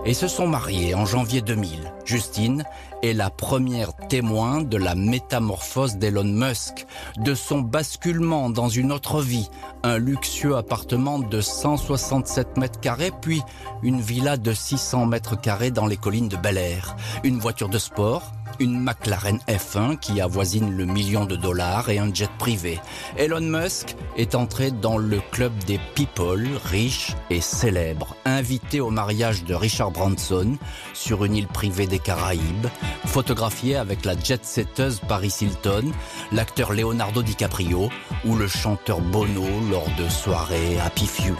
et 0.06 0.14
se 0.14 0.30
sont 0.30 0.48
mariés 0.48 0.96
en 0.96 1.06
janvier 1.06 1.42
2000. 1.42 1.92
Justine 2.06 2.64
est 3.04 3.14
la 3.14 3.30
première 3.30 3.96
témoin 4.08 4.62
de 4.62 4.78
la 4.78 4.96
métamorphose 4.96 5.98
d'Elon 5.98 6.24
Musk, 6.24 6.86
de 7.18 7.36
son 7.36 7.60
basculement 7.60 8.50
dans 8.50 8.70
une 8.70 8.92
autre 8.92 9.22
vie, 9.22 9.50
un 9.84 9.98
luxueux 9.98 10.56
appartement 10.56 11.20
de 11.20 11.42
167 11.42 12.58
mètres 12.58 12.80
carrés, 12.80 13.12
puis 13.22 13.42
une 13.84 14.02
villa 14.02 14.38
de 14.38 14.54
600 14.54 15.06
mètres 15.06 15.40
carrés 15.40 15.72
dans 15.72 15.86
les 15.86 15.98
collines 15.98 16.30
de 16.30 16.38
Bel 16.38 16.58
Air, 16.58 16.96
une 17.24 17.40
voiture 17.40 17.70
de 17.70 17.78
sport, 17.78 18.32
une 18.60 18.80
McLaren 18.80 19.40
F1 19.48 19.98
qui 19.98 20.22
avoisine 20.22 20.76
le 20.76 20.86
million 20.86 21.26
de 21.26 21.36
dollars 21.36 21.90
et 21.90 22.00
un 22.00 22.14
jet 22.14 22.30
privé. 22.38 22.80
Elon 23.18 23.42
Musk 23.42 23.96
est 24.16 24.36
entré 24.36 24.72
dans 24.72 24.98
le 24.98 25.20
club 25.32 25.52
des 25.66 25.80
people 25.96 26.48
riches 26.66 27.16
et 27.30 27.42
célèbres, 27.42 28.16
invité 28.26 28.80
au 28.80 28.90
mariage 28.90 29.44
de 29.44 29.54
Richard 29.54 29.92
Branson 29.92 30.58
sur 30.94 31.26
une 31.26 31.36
île 31.36 31.48
privée 31.48 31.88
des 31.88 32.00
Caraïbes, 32.00 32.68
photographié 33.06 33.76
avec 33.76 34.06
la 34.06 34.18
jet-setteuse 34.18 35.02
Paris 35.08 35.34
Hilton, 35.42 35.92
l'acteur 36.32 36.74
Leonardo 36.74 37.22
DiCaprio 37.22 37.90
ou 38.26 38.36
le 38.36 38.48
chanteur 38.48 39.02
Bono 39.02 39.46
lors 39.72 39.90
de 39.98 40.10
soirées 40.10 40.80
Happy 40.80 41.06
Few. 41.06 41.36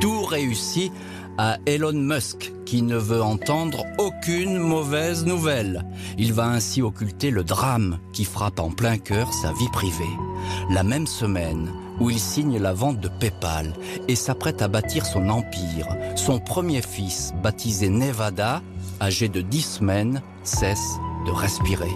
Tout 0.00 0.24
réussit 0.24 0.92
à 1.38 1.58
Elon 1.66 1.92
Musk, 1.92 2.52
qui 2.64 2.82
ne 2.82 2.96
veut 2.96 3.22
entendre 3.22 3.84
aucune 3.98 4.58
mauvaise 4.58 5.24
nouvelle. 5.24 5.84
Il 6.18 6.32
va 6.32 6.46
ainsi 6.46 6.82
occulter 6.82 7.30
le 7.30 7.44
drame 7.44 7.98
qui 8.12 8.24
frappe 8.24 8.58
en 8.58 8.70
plein 8.70 8.98
cœur 8.98 9.32
sa 9.32 9.52
vie 9.52 9.68
privée. 9.72 10.04
La 10.70 10.82
même 10.82 11.06
semaine 11.06 11.70
où 12.00 12.10
il 12.10 12.18
signe 12.18 12.58
la 12.58 12.72
vente 12.72 13.00
de 13.00 13.08
PayPal 13.08 13.72
et 14.08 14.16
s'apprête 14.16 14.62
à 14.62 14.68
bâtir 14.68 15.06
son 15.06 15.28
empire, 15.28 15.88
son 16.14 16.38
premier 16.38 16.82
fils, 16.82 17.32
baptisé 17.42 17.88
Nevada, 17.88 18.62
âgé 19.00 19.28
de 19.28 19.40
10 19.40 19.62
semaines, 19.62 20.22
cesse 20.42 20.98
de 21.26 21.32
respirer. 21.32 21.92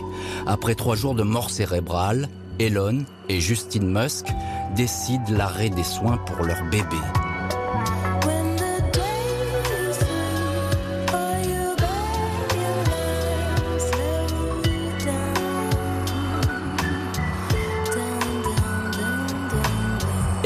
Après 0.47 0.75
trois 0.75 0.97
jours 0.97 1.15
de 1.15 1.23
mort 1.23 1.51
cérébrale, 1.51 2.29
Elon 2.59 3.05
et 3.29 3.41
Justine 3.41 3.91
Musk 3.91 4.27
décident 4.77 5.25
l'arrêt 5.31 5.71
des 5.71 5.85
soins 5.85 6.19
pour 6.19 6.45
leur 6.45 6.63
bébé. 6.71 6.99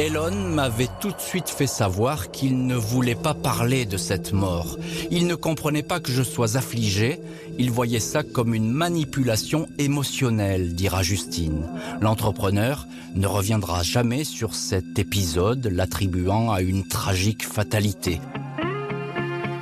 Elon 0.04 0.50
m'avait 0.50 0.90
tout 1.00 1.12
de 1.12 1.20
suite 1.20 1.48
fait 1.48 1.66
savoir 1.66 2.30
qu'il 2.30 2.66
ne 2.66 2.74
voulait 2.76 3.14
pas 3.14 3.32
parler 3.32 3.86
de 3.86 3.96
cette 3.96 4.34
mort. 4.34 4.76
Il 5.10 5.26
ne 5.26 5.34
comprenait 5.34 5.82
pas 5.82 5.98
que 5.98 6.12
je 6.12 6.22
sois 6.22 6.58
affligé, 6.58 7.18
il 7.58 7.70
voyait 7.70 8.00
ça 8.00 8.22
comme 8.22 8.52
une 8.52 8.70
manipulation 8.70 9.66
émotionnelle, 9.78 10.74
dira 10.74 11.02
Justine. 11.02 11.66
L'entrepreneur 12.02 12.86
ne 13.14 13.26
reviendra 13.26 13.82
jamais 13.82 14.24
sur 14.24 14.54
cet 14.54 14.98
épisode, 14.98 15.68
l'attribuant 15.72 16.52
à 16.52 16.60
une 16.60 16.86
tragique 16.86 17.46
fatalité. 17.46 18.20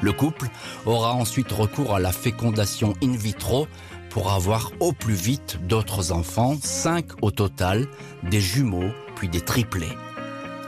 Le 0.00 0.12
couple 0.12 0.48
aura 0.86 1.14
ensuite 1.14 1.52
recours 1.52 1.94
à 1.94 2.00
la 2.00 2.10
fécondation 2.10 2.94
in 3.00 3.12
vitro 3.12 3.68
pour 4.10 4.32
avoir 4.32 4.72
au 4.80 4.92
plus 4.92 5.14
vite 5.14 5.60
d'autres 5.68 6.10
enfants, 6.10 6.56
cinq 6.60 7.06
au 7.22 7.30
total, 7.30 7.86
des 8.28 8.40
jumeaux 8.40 8.90
puis 9.14 9.28
des 9.28 9.40
triplés. 9.40 9.86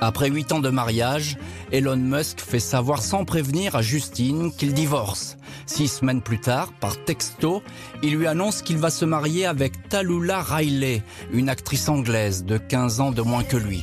Après 0.01 0.29
huit 0.29 0.53
ans 0.53 0.61
de 0.61 0.71
mariage, 0.71 1.37
Elon 1.73 1.97
Musk 1.97 2.41
fait 2.41 2.61
savoir 2.61 3.03
sans 3.03 3.25
prévenir 3.25 3.77
à 3.77 3.83
Justine 3.83 4.53
qu'il 4.53 4.75
divorce. 4.75 5.37
Six 5.67 5.89
semaines 5.89 6.21
plus 6.21 6.41
tard, 6.41 6.73
par 6.81 7.03
texto, 7.05 7.63
il 8.03 8.17
lui 8.17 8.27
annonce 8.27 8.63
qu'il 8.63 8.79
va 8.79 8.91
se 8.91 9.05
marier 9.05 9.47
avec 9.47 9.89
Talula 9.89 10.43
Riley, 10.43 11.03
une 11.33 11.49
actrice 11.49 11.89
anglaise 11.89 12.45
de 12.45 12.59
15 12.59 13.01
ans 13.01 13.13
de 13.13 13.23
moins 13.23 13.45
que 13.45 13.57
lui. 13.57 13.83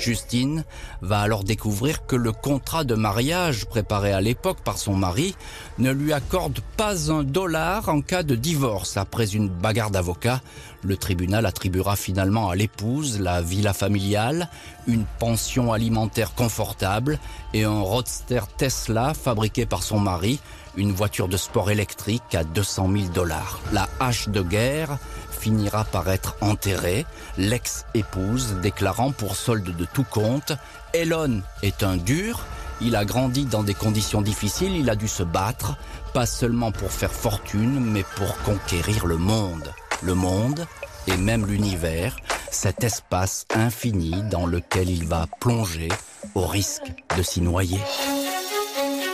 Justine 0.00 0.64
va 1.02 1.20
alors 1.20 1.44
découvrir 1.44 2.06
que 2.06 2.16
le 2.16 2.32
contrat 2.32 2.84
de 2.84 2.94
mariage 2.94 3.66
préparé 3.66 4.12
à 4.12 4.20
l'époque 4.20 4.60
par 4.64 4.78
son 4.78 4.94
mari 4.94 5.36
ne 5.78 5.90
lui 5.90 6.12
accorde 6.12 6.60
pas 6.76 7.10
un 7.10 7.22
dollar 7.22 7.88
en 7.88 8.00
cas 8.00 8.22
de 8.22 8.34
divorce. 8.34 8.96
Après 8.96 9.34
une 9.34 9.48
bagarre 9.48 9.90
d'avocats, 9.90 10.40
le 10.82 10.96
tribunal 10.96 11.46
attribuera 11.46 11.96
finalement 11.96 12.50
à 12.50 12.56
l'épouse 12.56 13.20
la 13.20 13.42
villa 13.42 13.72
familiale, 13.72 14.48
une 14.86 15.04
pension 15.18 15.72
alimentaire 15.72 16.34
confortable 16.34 17.18
et 17.52 17.64
un 17.64 17.80
roadster 17.80 18.40
Tesla 18.56 19.14
fabriqué 19.14 19.66
par 19.66 19.82
son 19.82 19.98
mari, 19.98 20.40
une 20.76 20.92
voiture 20.92 21.28
de 21.28 21.36
sport 21.36 21.70
électrique 21.70 22.34
à 22.34 22.44
200 22.44 22.90
000 22.92 23.04
dollars. 23.12 23.60
La 23.72 23.88
hache 23.98 24.28
de 24.28 24.40
guerre 24.40 24.98
finira 25.40 25.84
par 25.84 26.08
être 26.10 26.36
enterrée, 26.42 27.06
l'ex-épouse 27.38 28.56
déclarant 28.62 29.10
pour 29.10 29.36
solde 29.36 29.74
de 29.74 29.84
tout 29.86 30.04
compte 30.04 30.52
Elon 30.92 31.40
est 31.62 31.82
un 31.82 31.96
dur, 31.96 32.44
il 32.82 32.94
a 32.94 33.04
grandi 33.04 33.46
dans 33.46 33.62
des 33.62 33.74
conditions 33.74 34.20
difficiles, 34.20 34.76
il 34.76 34.90
a 34.90 34.96
dû 34.96 35.08
se 35.08 35.22
battre, 35.22 35.76
pas 36.12 36.26
seulement 36.26 36.72
pour 36.72 36.90
faire 36.90 37.12
fortune, 37.12 37.80
mais 37.80 38.04
pour 38.16 38.36
conquérir 38.42 39.06
le 39.06 39.16
monde. 39.16 39.72
le 40.02 40.14
monde 40.14 40.66
et 41.06 41.16
même 41.16 41.46
l'univers, 41.46 42.16
cet 42.50 42.84
espace 42.84 43.46
infini 43.54 44.22
dans 44.30 44.46
lequel 44.46 44.88
il 44.90 45.06
va 45.06 45.26
plonger 45.40 45.88
au 46.34 46.46
risque 46.46 46.92
de 47.16 47.22
s'y 47.22 47.40
noyer. 47.40 47.80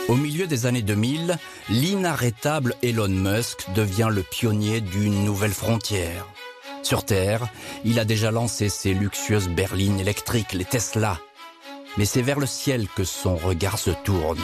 Au 0.07 0.15
milieu 0.15 0.47
des 0.47 0.65
années 0.65 0.81
2000, 0.81 1.37
l'inarrêtable 1.69 2.75
Elon 2.81 3.09
Musk 3.09 3.65
devient 3.75 4.07
le 4.09 4.23
pionnier 4.23 4.79
d'une 4.79 5.25
nouvelle 5.25 5.51
frontière. 5.51 6.25
Sur 6.81 7.03
Terre, 7.03 7.49
il 7.83 7.99
a 7.99 8.05
déjà 8.05 8.31
lancé 8.31 8.69
ses 8.69 8.93
luxueuses 8.93 9.49
berlines 9.49 9.99
électriques, 9.99 10.53
les 10.53 10.63
Tesla. 10.63 11.19
Mais 11.97 12.05
c'est 12.05 12.21
vers 12.21 12.39
le 12.39 12.45
ciel 12.45 12.87
que 12.95 13.03
son 13.03 13.35
regard 13.35 13.77
se 13.77 13.91
tourne. 14.05 14.39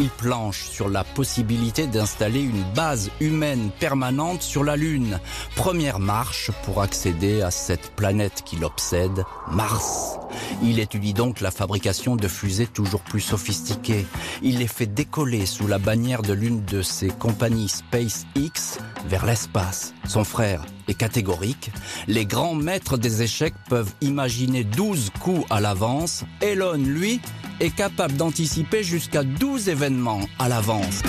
Il 0.00 0.10
planche 0.10 0.68
sur 0.68 0.88
la 0.88 1.02
possibilité 1.02 1.88
d'installer 1.88 2.40
une 2.40 2.62
base 2.72 3.10
humaine 3.20 3.70
permanente 3.80 4.42
sur 4.42 4.62
la 4.62 4.76
Lune. 4.76 5.18
Première 5.56 5.98
marche 5.98 6.52
pour 6.64 6.82
accéder 6.82 7.42
à 7.42 7.50
cette 7.50 7.90
planète 7.96 8.42
qui 8.44 8.54
l'obsède, 8.54 9.24
Mars. 9.50 10.18
Il 10.62 10.78
étudie 10.78 11.14
donc 11.14 11.40
la 11.40 11.50
fabrication 11.50 12.14
de 12.14 12.28
fusées 12.28 12.68
toujours 12.68 13.00
plus 13.00 13.20
sophistiquées. 13.20 14.06
Il 14.40 14.58
les 14.58 14.68
fait 14.68 14.86
décoller 14.86 15.46
sous 15.46 15.66
la 15.66 15.78
bannière 15.78 16.22
de 16.22 16.32
l'une 16.32 16.64
de 16.64 16.80
ses 16.80 17.08
compagnies 17.08 17.68
SpaceX 17.68 18.78
vers 19.08 19.26
l'espace. 19.26 19.94
Son 20.06 20.22
frère 20.22 20.64
est 20.86 20.94
catégorique. 20.94 21.72
Les 22.06 22.24
grands 22.24 22.54
maîtres 22.54 22.98
des 22.98 23.22
échecs 23.22 23.54
peuvent 23.68 23.92
imaginer 24.00 24.62
12 24.62 25.10
coups 25.18 25.44
à 25.50 25.60
l'avance. 25.60 26.24
Elon, 26.40 26.74
lui, 26.74 27.20
est 27.60 27.74
capable 27.74 28.14
d'anticiper 28.14 28.82
jusqu'à 28.82 29.22
12 29.22 29.68
événements 29.68 30.20
à 30.38 30.48
l'avance. 30.48 31.02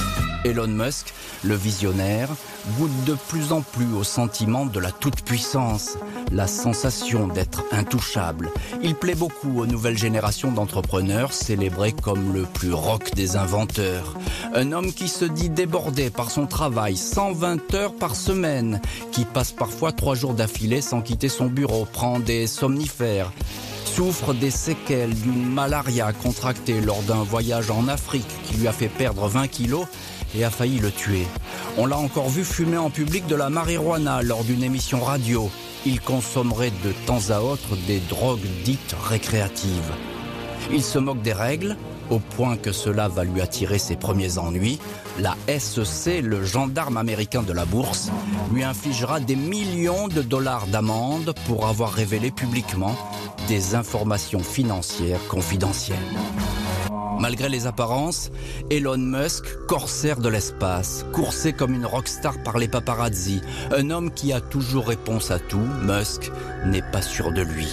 Elon 0.45 0.67
Musk, 0.67 1.13
le 1.43 1.55
visionnaire, 1.55 2.29
goûte 2.77 3.03
de 3.05 3.15
plus 3.27 3.51
en 3.51 3.61
plus 3.61 3.93
au 3.93 4.03
sentiment 4.03 4.65
de 4.65 4.79
la 4.79 4.91
toute-puissance, 4.91 5.97
la 6.31 6.47
sensation 6.47 7.27
d'être 7.27 7.63
intouchable. 7.71 8.49
Il 8.81 8.95
plaît 8.95 9.15
beaucoup 9.15 9.59
aux 9.59 9.65
nouvelles 9.65 9.97
générations 9.97 10.51
d'entrepreneurs 10.51 11.33
célébrés 11.33 11.91
comme 11.91 12.33
le 12.33 12.43
plus 12.43 12.73
rock 12.73 13.13
des 13.15 13.35
inventeurs. 13.35 14.15
Un 14.53 14.71
homme 14.71 14.93
qui 14.93 15.09
se 15.09 15.25
dit 15.25 15.49
débordé 15.49 16.09
par 16.09 16.31
son 16.31 16.47
travail, 16.47 16.95
120 16.95 17.73
heures 17.73 17.95
par 17.95 18.15
semaine, 18.15 18.81
qui 19.11 19.25
passe 19.25 19.51
parfois 19.51 19.91
trois 19.91 20.15
jours 20.15 20.33
d'affilée 20.33 20.81
sans 20.81 21.01
quitter 21.01 21.29
son 21.29 21.47
bureau, 21.47 21.85
prend 21.85 22.19
des 22.19 22.47
somnifères, 22.47 23.31
souffre 23.85 24.33
des 24.33 24.51
séquelles 24.51 25.13
d'une 25.13 25.45
malaria 25.45 26.13
contractée 26.13 26.81
lors 26.81 27.01
d'un 27.03 27.23
voyage 27.23 27.71
en 27.71 27.87
Afrique 27.87 28.27
qui 28.45 28.55
lui 28.55 28.67
a 28.67 28.71
fait 28.71 28.87
perdre 28.87 29.27
20 29.27 29.47
kilos 29.47 29.85
et 30.37 30.43
a 30.43 30.49
failli 30.49 30.79
le 30.79 30.91
tuer. 30.91 31.25
On 31.77 31.85
l'a 31.85 31.97
encore 31.97 32.29
vu 32.29 32.43
fumer 32.43 32.77
en 32.77 32.89
public 32.89 33.27
de 33.27 33.35
la 33.35 33.49
marijuana 33.49 34.21
lors 34.21 34.43
d'une 34.43 34.63
émission 34.63 35.01
radio. 35.01 35.49
Il 35.85 36.01
consommerait 36.01 36.73
de 36.83 36.91
temps 37.05 37.29
à 37.29 37.41
autre 37.41 37.75
des 37.87 37.99
drogues 37.99 38.47
dites 38.63 38.95
récréatives. 39.09 39.91
Il 40.71 40.83
se 40.83 40.99
moque 40.99 41.21
des 41.21 41.33
règles, 41.33 41.77
au 42.09 42.19
point 42.19 42.57
que 42.57 42.71
cela 42.71 43.07
va 43.07 43.23
lui 43.23 43.41
attirer 43.41 43.77
ses 43.77 43.95
premiers 43.95 44.37
ennuis. 44.37 44.79
La 45.19 45.35
SEC, 45.47 46.21
le 46.21 46.43
gendarme 46.43 46.97
américain 46.97 47.43
de 47.43 47.53
la 47.53 47.65
bourse, 47.65 48.09
lui 48.53 48.63
infligera 48.63 49.19
des 49.19 49.35
millions 49.35 50.07
de 50.07 50.21
dollars 50.21 50.67
d'amende 50.67 51.33
pour 51.45 51.67
avoir 51.67 51.91
révélé 51.91 52.31
publiquement 52.31 52.95
des 53.47 53.75
informations 53.75 54.39
financières 54.39 55.25
confidentielles. 55.27 55.97
Malgré 57.19 57.49
les 57.49 57.67
apparences, 57.67 58.31
Elon 58.71 58.97
Musk, 58.97 59.43
corsaire 59.67 60.19
de 60.19 60.29
l'espace, 60.29 61.05
coursé 61.11 61.51
comme 61.51 61.73
une 61.73 61.85
rockstar 61.85 62.41
par 62.43 62.57
les 62.57 62.69
paparazzi, 62.69 63.41
un 63.75 63.89
homme 63.89 64.09
qui 64.11 64.31
a 64.31 64.39
toujours 64.39 64.87
réponse 64.87 65.29
à 65.29 65.37
tout, 65.37 65.67
Musk 65.81 66.31
n'est 66.65 66.81
pas 66.93 67.01
sûr 67.01 67.33
de 67.33 67.41
lui. 67.41 67.67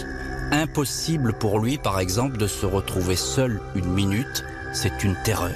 Impossible 0.52 1.32
pour 1.32 1.58
lui, 1.58 1.76
par 1.76 1.98
exemple, 1.98 2.36
de 2.36 2.46
se 2.46 2.66
retrouver 2.66 3.16
seul 3.16 3.60
une 3.74 3.92
minute, 3.92 4.44
c'est 4.72 5.02
une 5.02 5.16
terreur. 5.24 5.54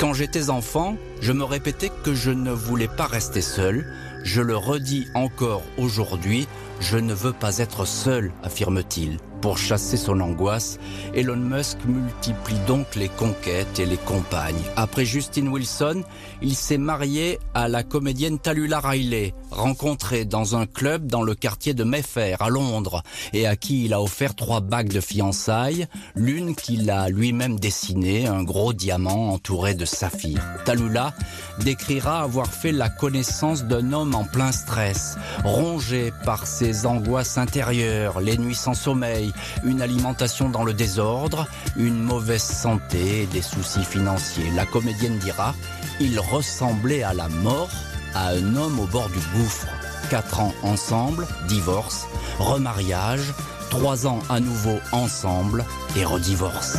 Quand 0.00 0.12
j'étais 0.12 0.50
enfant, 0.50 0.96
je 1.20 1.32
me 1.32 1.44
répétais 1.44 1.90
que 2.02 2.14
je 2.14 2.30
ne 2.30 2.50
voulais 2.50 2.88
pas 2.88 3.06
rester 3.06 3.40
seul. 3.40 3.86
Je 4.24 4.40
le 4.40 4.56
redis 4.56 5.06
encore 5.14 5.62
aujourd'hui, 5.76 6.48
je 6.80 6.96
ne 6.96 7.12
veux 7.12 7.32
pas 7.32 7.58
être 7.58 7.84
seul, 7.84 8.32
affirme-t-il. 8.42 9.18
Pour 9.42 9.58
chasser 9.58 9.98
son 9.98 10.20
angoisse, 10.20 10.78
Elon 11.14 11.36
Musk 11.36 11.76
multiplie 11.84 12.58
donc 12.66 12.94
les 12.96 13.10
conquêtes 13.10 13.78
et 13.78 13.84
les 13.84 13.98
compagnes. 13.98 14.62
Après 14.76 15.04
Justin 15.04 15.48
Wilson, 15.48 16.02
il 16.40 16.54
s'est 16.54 16.78
marié 16.78 17.38
à 17.52 17.68
la 17.68 17.82
comédienne 17.82 18.38
Talula 18.38 18.80
Riley, 18.80 19.34
rencontrée 19.54 20.24
dans 20.24 20.56
un 20.56 20.66
club 20.66 21.06
dans 21.06 21.22
le 21.22 21.34
quartier 21.34 21.74
de 21.74 21.84
Mayfair 21.84 22.42
à 22.42 22.50
Londres, 22.50 23.02
et 23.32 23.46
à 23.46 23.56
qui 23.56 23.84
il 23.84 23.94
a 23.94 24.02
offert 24.02 24.34
trois 24.34 24.60
bagues 24.60 24.92
de 24.92 25.00
fiançailles, 25.00 25.86
l'une 26.14 26.54
qu'il 26.54 26.90
a 26.90 27.08
lui-même 27.08 27.58
dessinée, 27.58 28.26
un 28.26 28.42
gros 28.42 28.72
diamant 28.72 29.30
entouré 29.30 29.74
de 29.74 29.84
saphirs. 29.84 30.42
Talula 30.64 31.14
décrira 31.60 32.22
avoir 32.22 32.48
fait 32.48 32.72
la 32.72 32.88
connaissance 32.88 33.64
d'un 33.64 33.92
homme 33.92 34.14
en 34.14 34.24
plein 34.24 34.52
stress, 34.52 35.16
rongé 35.44 36.12
par 36.24 36.46
ses 36.46 36.86
angoisses 36.86 37.38
intérieures, 37.38 38.20
les 38.20 38.36
nuits 38.36 38.54
sans 38.54 38.74
sommeil, 38.74 39.32
une 39.64 39.80
alimentation 39.80 40.48
dans 40.48 40.64
le 40.64 40.74
désordre, 40.74 41.46
une 41.76 42.00
mauvaise 42.02 42.42
santé 42.42 43.26
des 43.32 43.42
soucis 43.42 43.84
financiers. 43.84 44.50
La 44.54 44.66
comédienne 44.66 45.18
dira, 45.18 45.54
il 46.00 46.18
ressemblait 46.18 47.02
à 47.02 47.14
la 47.14 47.28
mort, 47.28 47.70
à 48.14 48.28
un 48.28 48.56
homme 48.56 48.80
au 48.80 48.86
bord 48.86 49.08
du 49.08 49.18
gouffre. 49.36 49.66
Quatre 50.10 50.40
ans 50.40 50.54
ensemble, 50.62 51.26
divorce, 51.48 52.06
remariage, 52.38 53.32
trois 53.70 54.06
ans 54.06 54.20
à 54.28 54.40
nouveau 54.40 54.78
ensemble 54.92 55.64
et 55.96 56.04
redivorce. 56.04 56.76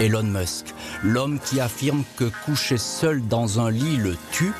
Elon 0.00 0.24
Musk, 0.24 0.74
l'homme 1.02 1.38
qui 1.38 1.60
affirme 1.60 2.04
que 2.16 2.30
coucher 2.44 2.78
seul 2.78 3.26
dans 3.26 3.60
un 3.60 3.70
lit 3.70 3.96
le 3.96 4.16
tue, 4.32 4.52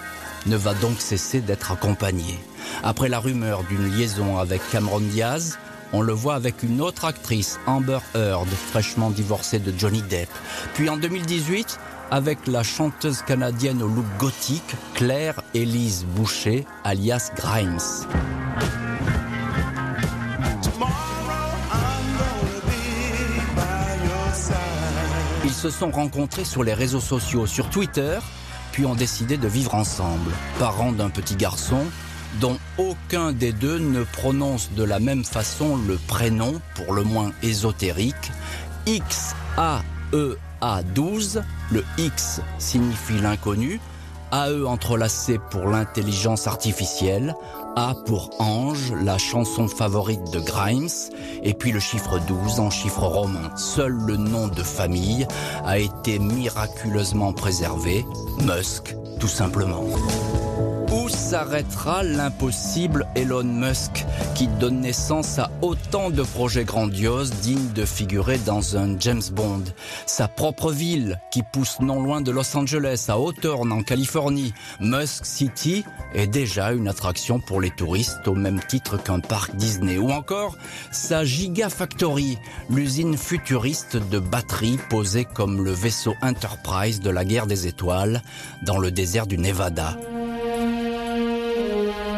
ne 0.46 0.56
va 0.56 0.74
donc 0.74 1.00
cesser 1.00 1.40
d'être 1.40 1.72
accompagné. 1.72 2.38
Après 2.82 3.08
la 3.08 3.18
rumeur 3.18 3.62
d'une 3.64 3.96
liaison 3.96 4.38
avec 4.38 4.60
Cameron 4.70 5.00
Diaz, 5.00 5.58
on 5.92 6.00
le 6.00 6.12
voit 6.12 6.34
avec 6.34 6.62
une 6.62 6.80
autre 6.80 7.04
actrice, 7.04 7.58
Amber 7.66 8.00
Heard, 8.14 8.48
fraîchement 8.70 9.10
divorcée 9.10 9.58
de 9.58 9.72
Johnny 9.76 10.02
Depp. 10.02 10.28
Puis 10.74 10.88
en 10.88 10.96
2018, 10.96 11.78
avec 12.14 12.46
la 12.46 12.62
chanteuse 12.62 13.22
canadienne 13.22 13.82
au 13.82 13.88
look 13.88 14.04
gothique, 14.20 14.76
Claire 14.94 15.42
Elise 15.52 16.04
Boucher, 16.14 16.64
alias 16.84 17.32
Grimes. 17.34 17.80
Ils 25.42 25.50
se 25.52 25.70
sont 25.70 25.90
rencontrés 25.90 26.44
sur 26.44 26.62
les 26.62 26.72
réseaux 26.72 27.00
sociaux, 27.00 27.48
sur 27.48 27.68
Twitter, 27.68 28.20
puis 28.70 28.86
ont 28.86 28.94
décidé 28.94 29.36
de 29.36 29.48
vivre 29.48 29.74
ensemble. 29.74 30.30
Parents 30.60 30.92
d'un 30.92 31.10
petit 31.10 31.34
garçon, 31.34 31.84
dont 32.40 32.58
aucun 32.78 33.32
des 33.32 33.52
deux 33.52 33.80
ne 33.80 34.04
prononce 34.04 34.70
de 34.76 34.84
la 34.84 35.00
même 35.00 35.24
façon 35.24 35.76
le 35.88 35.98
prénom, 36.06 36.60
pour 36.76 36.94
le 36.94 37.02
moins 37.02 37.32
ésotérique, 37.42 38.30
X-A-E-A-12. 40.64 41.42
Le 41.70 41.84
X 41.98 42.40
signifie 42.58 43.18
l'inconnu, 43.20 43.80
AE 44.32 44.64
entrelacé 44.66 45.38
pour 45.50 45.68
l'intelligence 45.68 46.46
artificielle, 46.46 47.34
A 47.76 47.94
pour 48.06 48.30
Ange, 48.38 48.92
la 49.02 49.18
chanson 49.18 49.68
favorite 49.68 50.30
de 50.32 50.40
Grimes, 50.40 50.88
et 51.42 51.54
puis 51.54 51.72
le 51.72 51.80
chiffre 51.80 52.18
12 52.18 52.60
en 52.60 52.70
chiffre 52.70 53.02
romain. 53.02 53.54
Seul 53.56 53.92
le 53.92 54.16
nom 54.16 54.48
de 54.48 54.62
famille 54.62 55.26
a 55.64 55.78
été 55.78 56.18
miraculeusement 56.18 57.32
préservé, 57.32 58.04
Musk, 58.40 58.94
tout 59.20 59.28
simplement. 59.28 59.84
Où 61.04 61.08
s'arrêtera 61.10 62.02
l'impossible 62.02 63.06
Elon 63.14 63.44
Musk 63.44 64.06
qui 64.34 64.48
donne 64.48 64.80
naissance 64.80 65.38
à 65.38 65.50
autant 65.60 66.08
de 66.08 66.22
projets 66.22 66.64
grandioses 66.64 67.30
dignes 67.42 67.72
de 67.74 67.84
figurer 67.84 68.38
dans 68.38 68.78
un 68.78 68.98
James 68.98 69.22
Bond 69.32 69.64
Sa 70.06 70.28
propre 70.28 70.72
ville 70.72 71.20
qui 71.30 71.42
pousse 71.52 71.78
non 71.80 72.02
loin 72.02 72.22
de 72.22 72.30
Los 72.30 72.56
Angeles 72.56 73.04
à 73.08 73.16
Hawthorne 73.16 73.70
en 73.70 73.82
Californie, 73.82 74.54
Musk 74.80 75.26
City 75.26 75.84
est 76.14 76.26
déjà 76.26 76.72
une 76.72 76.88
attraction 76.88 77.38
pour 77.38 77.60
les 77.60 77.70
touristes 77.70 78.26
au 78.26 78.34
même 78.34 78.60
titre 78.66 78.96
qu'un 78.96 79.20
parc 79.20 79.54
Disney 79.56 79.98
ou 79.98 80.10
encore 80.10 80.56
sa 80.90 81.22
Gigafactory, 81.22 82.38
l'usine 82.70 83.18
futuriste 83.18 83.98
de 83.98 84.18
batteries 84.18 84.78
posée 84.88 85.26
comme 85.26 85.62
le 85.62 85.72
vaisseau 85.72 86.14
Enterprise 86.22 87.00
de 87.00 87.10
la 87.10 87.26
guerre 87.26 87.46
des 87.46 87.66
étoiles 87.66 88.22
dans 88.62 88.78
le 88.78 88.90
désert 88.90 89.26
du 89.26 89.36
Nevada. 89.36 89.98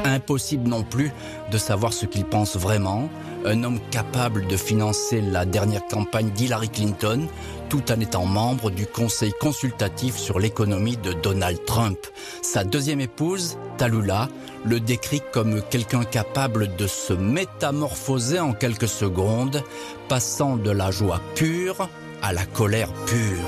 Impossible 0.06 0.68
non 0.68 0.82
plus 0.82 1.12
de 1.50 1.58
savoir 1.58 1.92
ce 1.92 2.06
qu'il 2.06 2.24
pense 2.24 2.56
vraiment. 2.56 3.08
Un 3.44 3.64
homme 3.64 3.80
capable 3.90 4.46
de 4.46 4.56
financer 4.56 5.20
la 5.20 5.44
dernière 5.44 5.86
campagne 5.86 6.30
d'Hillary 6.30 6.68
Clinton, 6.68 7.26
tout 7.68 7.92
en 7.92 8.00
étant 8.00 8.24
membre 8.24 8.70
du 8.70 8.86
conseil 8.86 9.32
consultatif 9.40 10.16
sur 10.16 10.38
l'économie 10.38 10.96
de 10.96 11.12
Donald 11.12 11.64
Trump. 11.66 11.98
Sa 12.42 12.64
deuxième 12.64 13.00
épouse, 13.00 13.58
Talula, 13.78 14.28
le 14.64 14.80
décrit 14.80 15.22
comme 15.32 15.60
quelqu'un 15.70 16.04
capable 16.04 16.74
de 16.76 16.86
se 16.86 17.12
métamorphoser 17.12 18.40
en 18.40 18.52
quelques 18.52 18.88
secondes, 18.88 19.62
passant 20.08 20.56
de 20.56 20.70
la 20.70 20.90
joie 20.90 21.20
pure 21.34 21.88
à 22.22 22.32
la 22.32 22.46
colère 22.46 22.92
pure. 23.06 23.46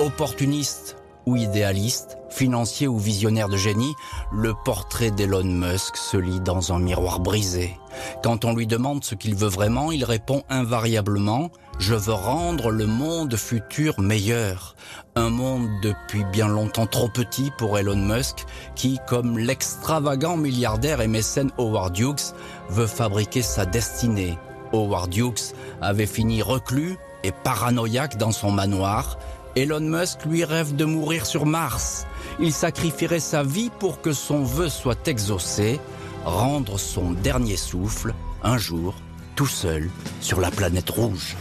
Opportuniste 0.00 0.97
ou 1.28 1.36
idéaliste, 1.36 2.16
financier 2.30 2.88
ou 2.88 2.98
visionnaire 2.98 3.48
de 3.48 3.56
génie, 3.56 3.94
le 4.32 4.54
portrait 4.64 5.10
d'Elon 5.10 5.44
Musk 5.44 5.96
se 5.96 6.16
lit 6.16 6.40
dans 6.40 6.72
un 6.72 6.78
miroir 6.78 7.20
brisé. 7.20 7.78
Quand 8.22 8.44
on 8.44 8.54
lui 8.54 8.66
demande 8.66 9.04
ce 9.04 9.14
qu'il 9.14 9.34
veut 9.34 9.48
vraiment, 9.48 9.92
il 9.92 10.04
répond 10.04 10.42
invariablement 10.48 11.50
je 11.78 11.94
veux 11.94 12.12
rendre 12.12 12.72
le 12.72 12.86
monde 12.86 13.36
futur 13.36 14.00
meilleur. 14.00 14.74
Un 15.14 15.30
monde 15.30 15.68
depuis 15.80 16.24
bien 16.24 16.48
longtemps 16.48 16.86
trop 16.86 17.08
petit 17.08 17.52
pour 17.56 17.78
Elon 17.78 17.96
Musk, 17.96 18.46
qui, 18.74 18.98
comme 19.06 19.38
l'extravagant 19.38 20.36
milliardaire 20.36 21.00
et 21.00 21.06
mécène 21.06 21.52
Howard 21.56 21.96
Hughes, 21.96 22.34
veut 22.68 22.88
fabriquer 22.88 23.42
sa 23.42 23.64
destinée. 23.64 24.36
Howard 24.72 25.14
Hughes 25.14 25.54
avait 25.80 26.06
fini 26.06 26.42
reclus 26.42 26.96
et 27.22 27.30
paranoïaque 27.30 28.16
dans 28.16 28.32
son 28.32 28.50
manoir. 28.50 29.16
Elon 29.58 29.80
Musk 29.80 30.24
lui 30.24 30.44
rêve 30.44 30.76
de 30.76 30.84
mourir 30.84 31.26
sur 31.26 31.44
Mars. 31.44 32.06
Il 32.38 32.52
sacrifierait 32.52 33.18
sa 33.18 33.42
vie 33.42 33.70
pour 33.80 34.00
que 34.00 34.12
son 34.12 34.44
vœu 34.44 34.68
soit 34.68 35.08
exaucé, 35.08 35.80
rendre 36.24 36.78
son 36.78 37.10
dernier 37.10 37.56
souffle 37.56 38.14
un 38.44 38.56
jour 38.56 38.94
tout 39.34 39.48
seul 39.48 39.90
sur 40.20 40.40
la 40.40 40.52
planète 40.52 40.90
rouge. 40.90 41.36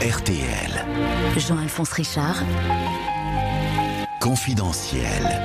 RTL. 0.00 0.84
Jean-Alphonse 1.36 1.92
Richard. 1.92 2.42
Confidentiel. 4.20 5.40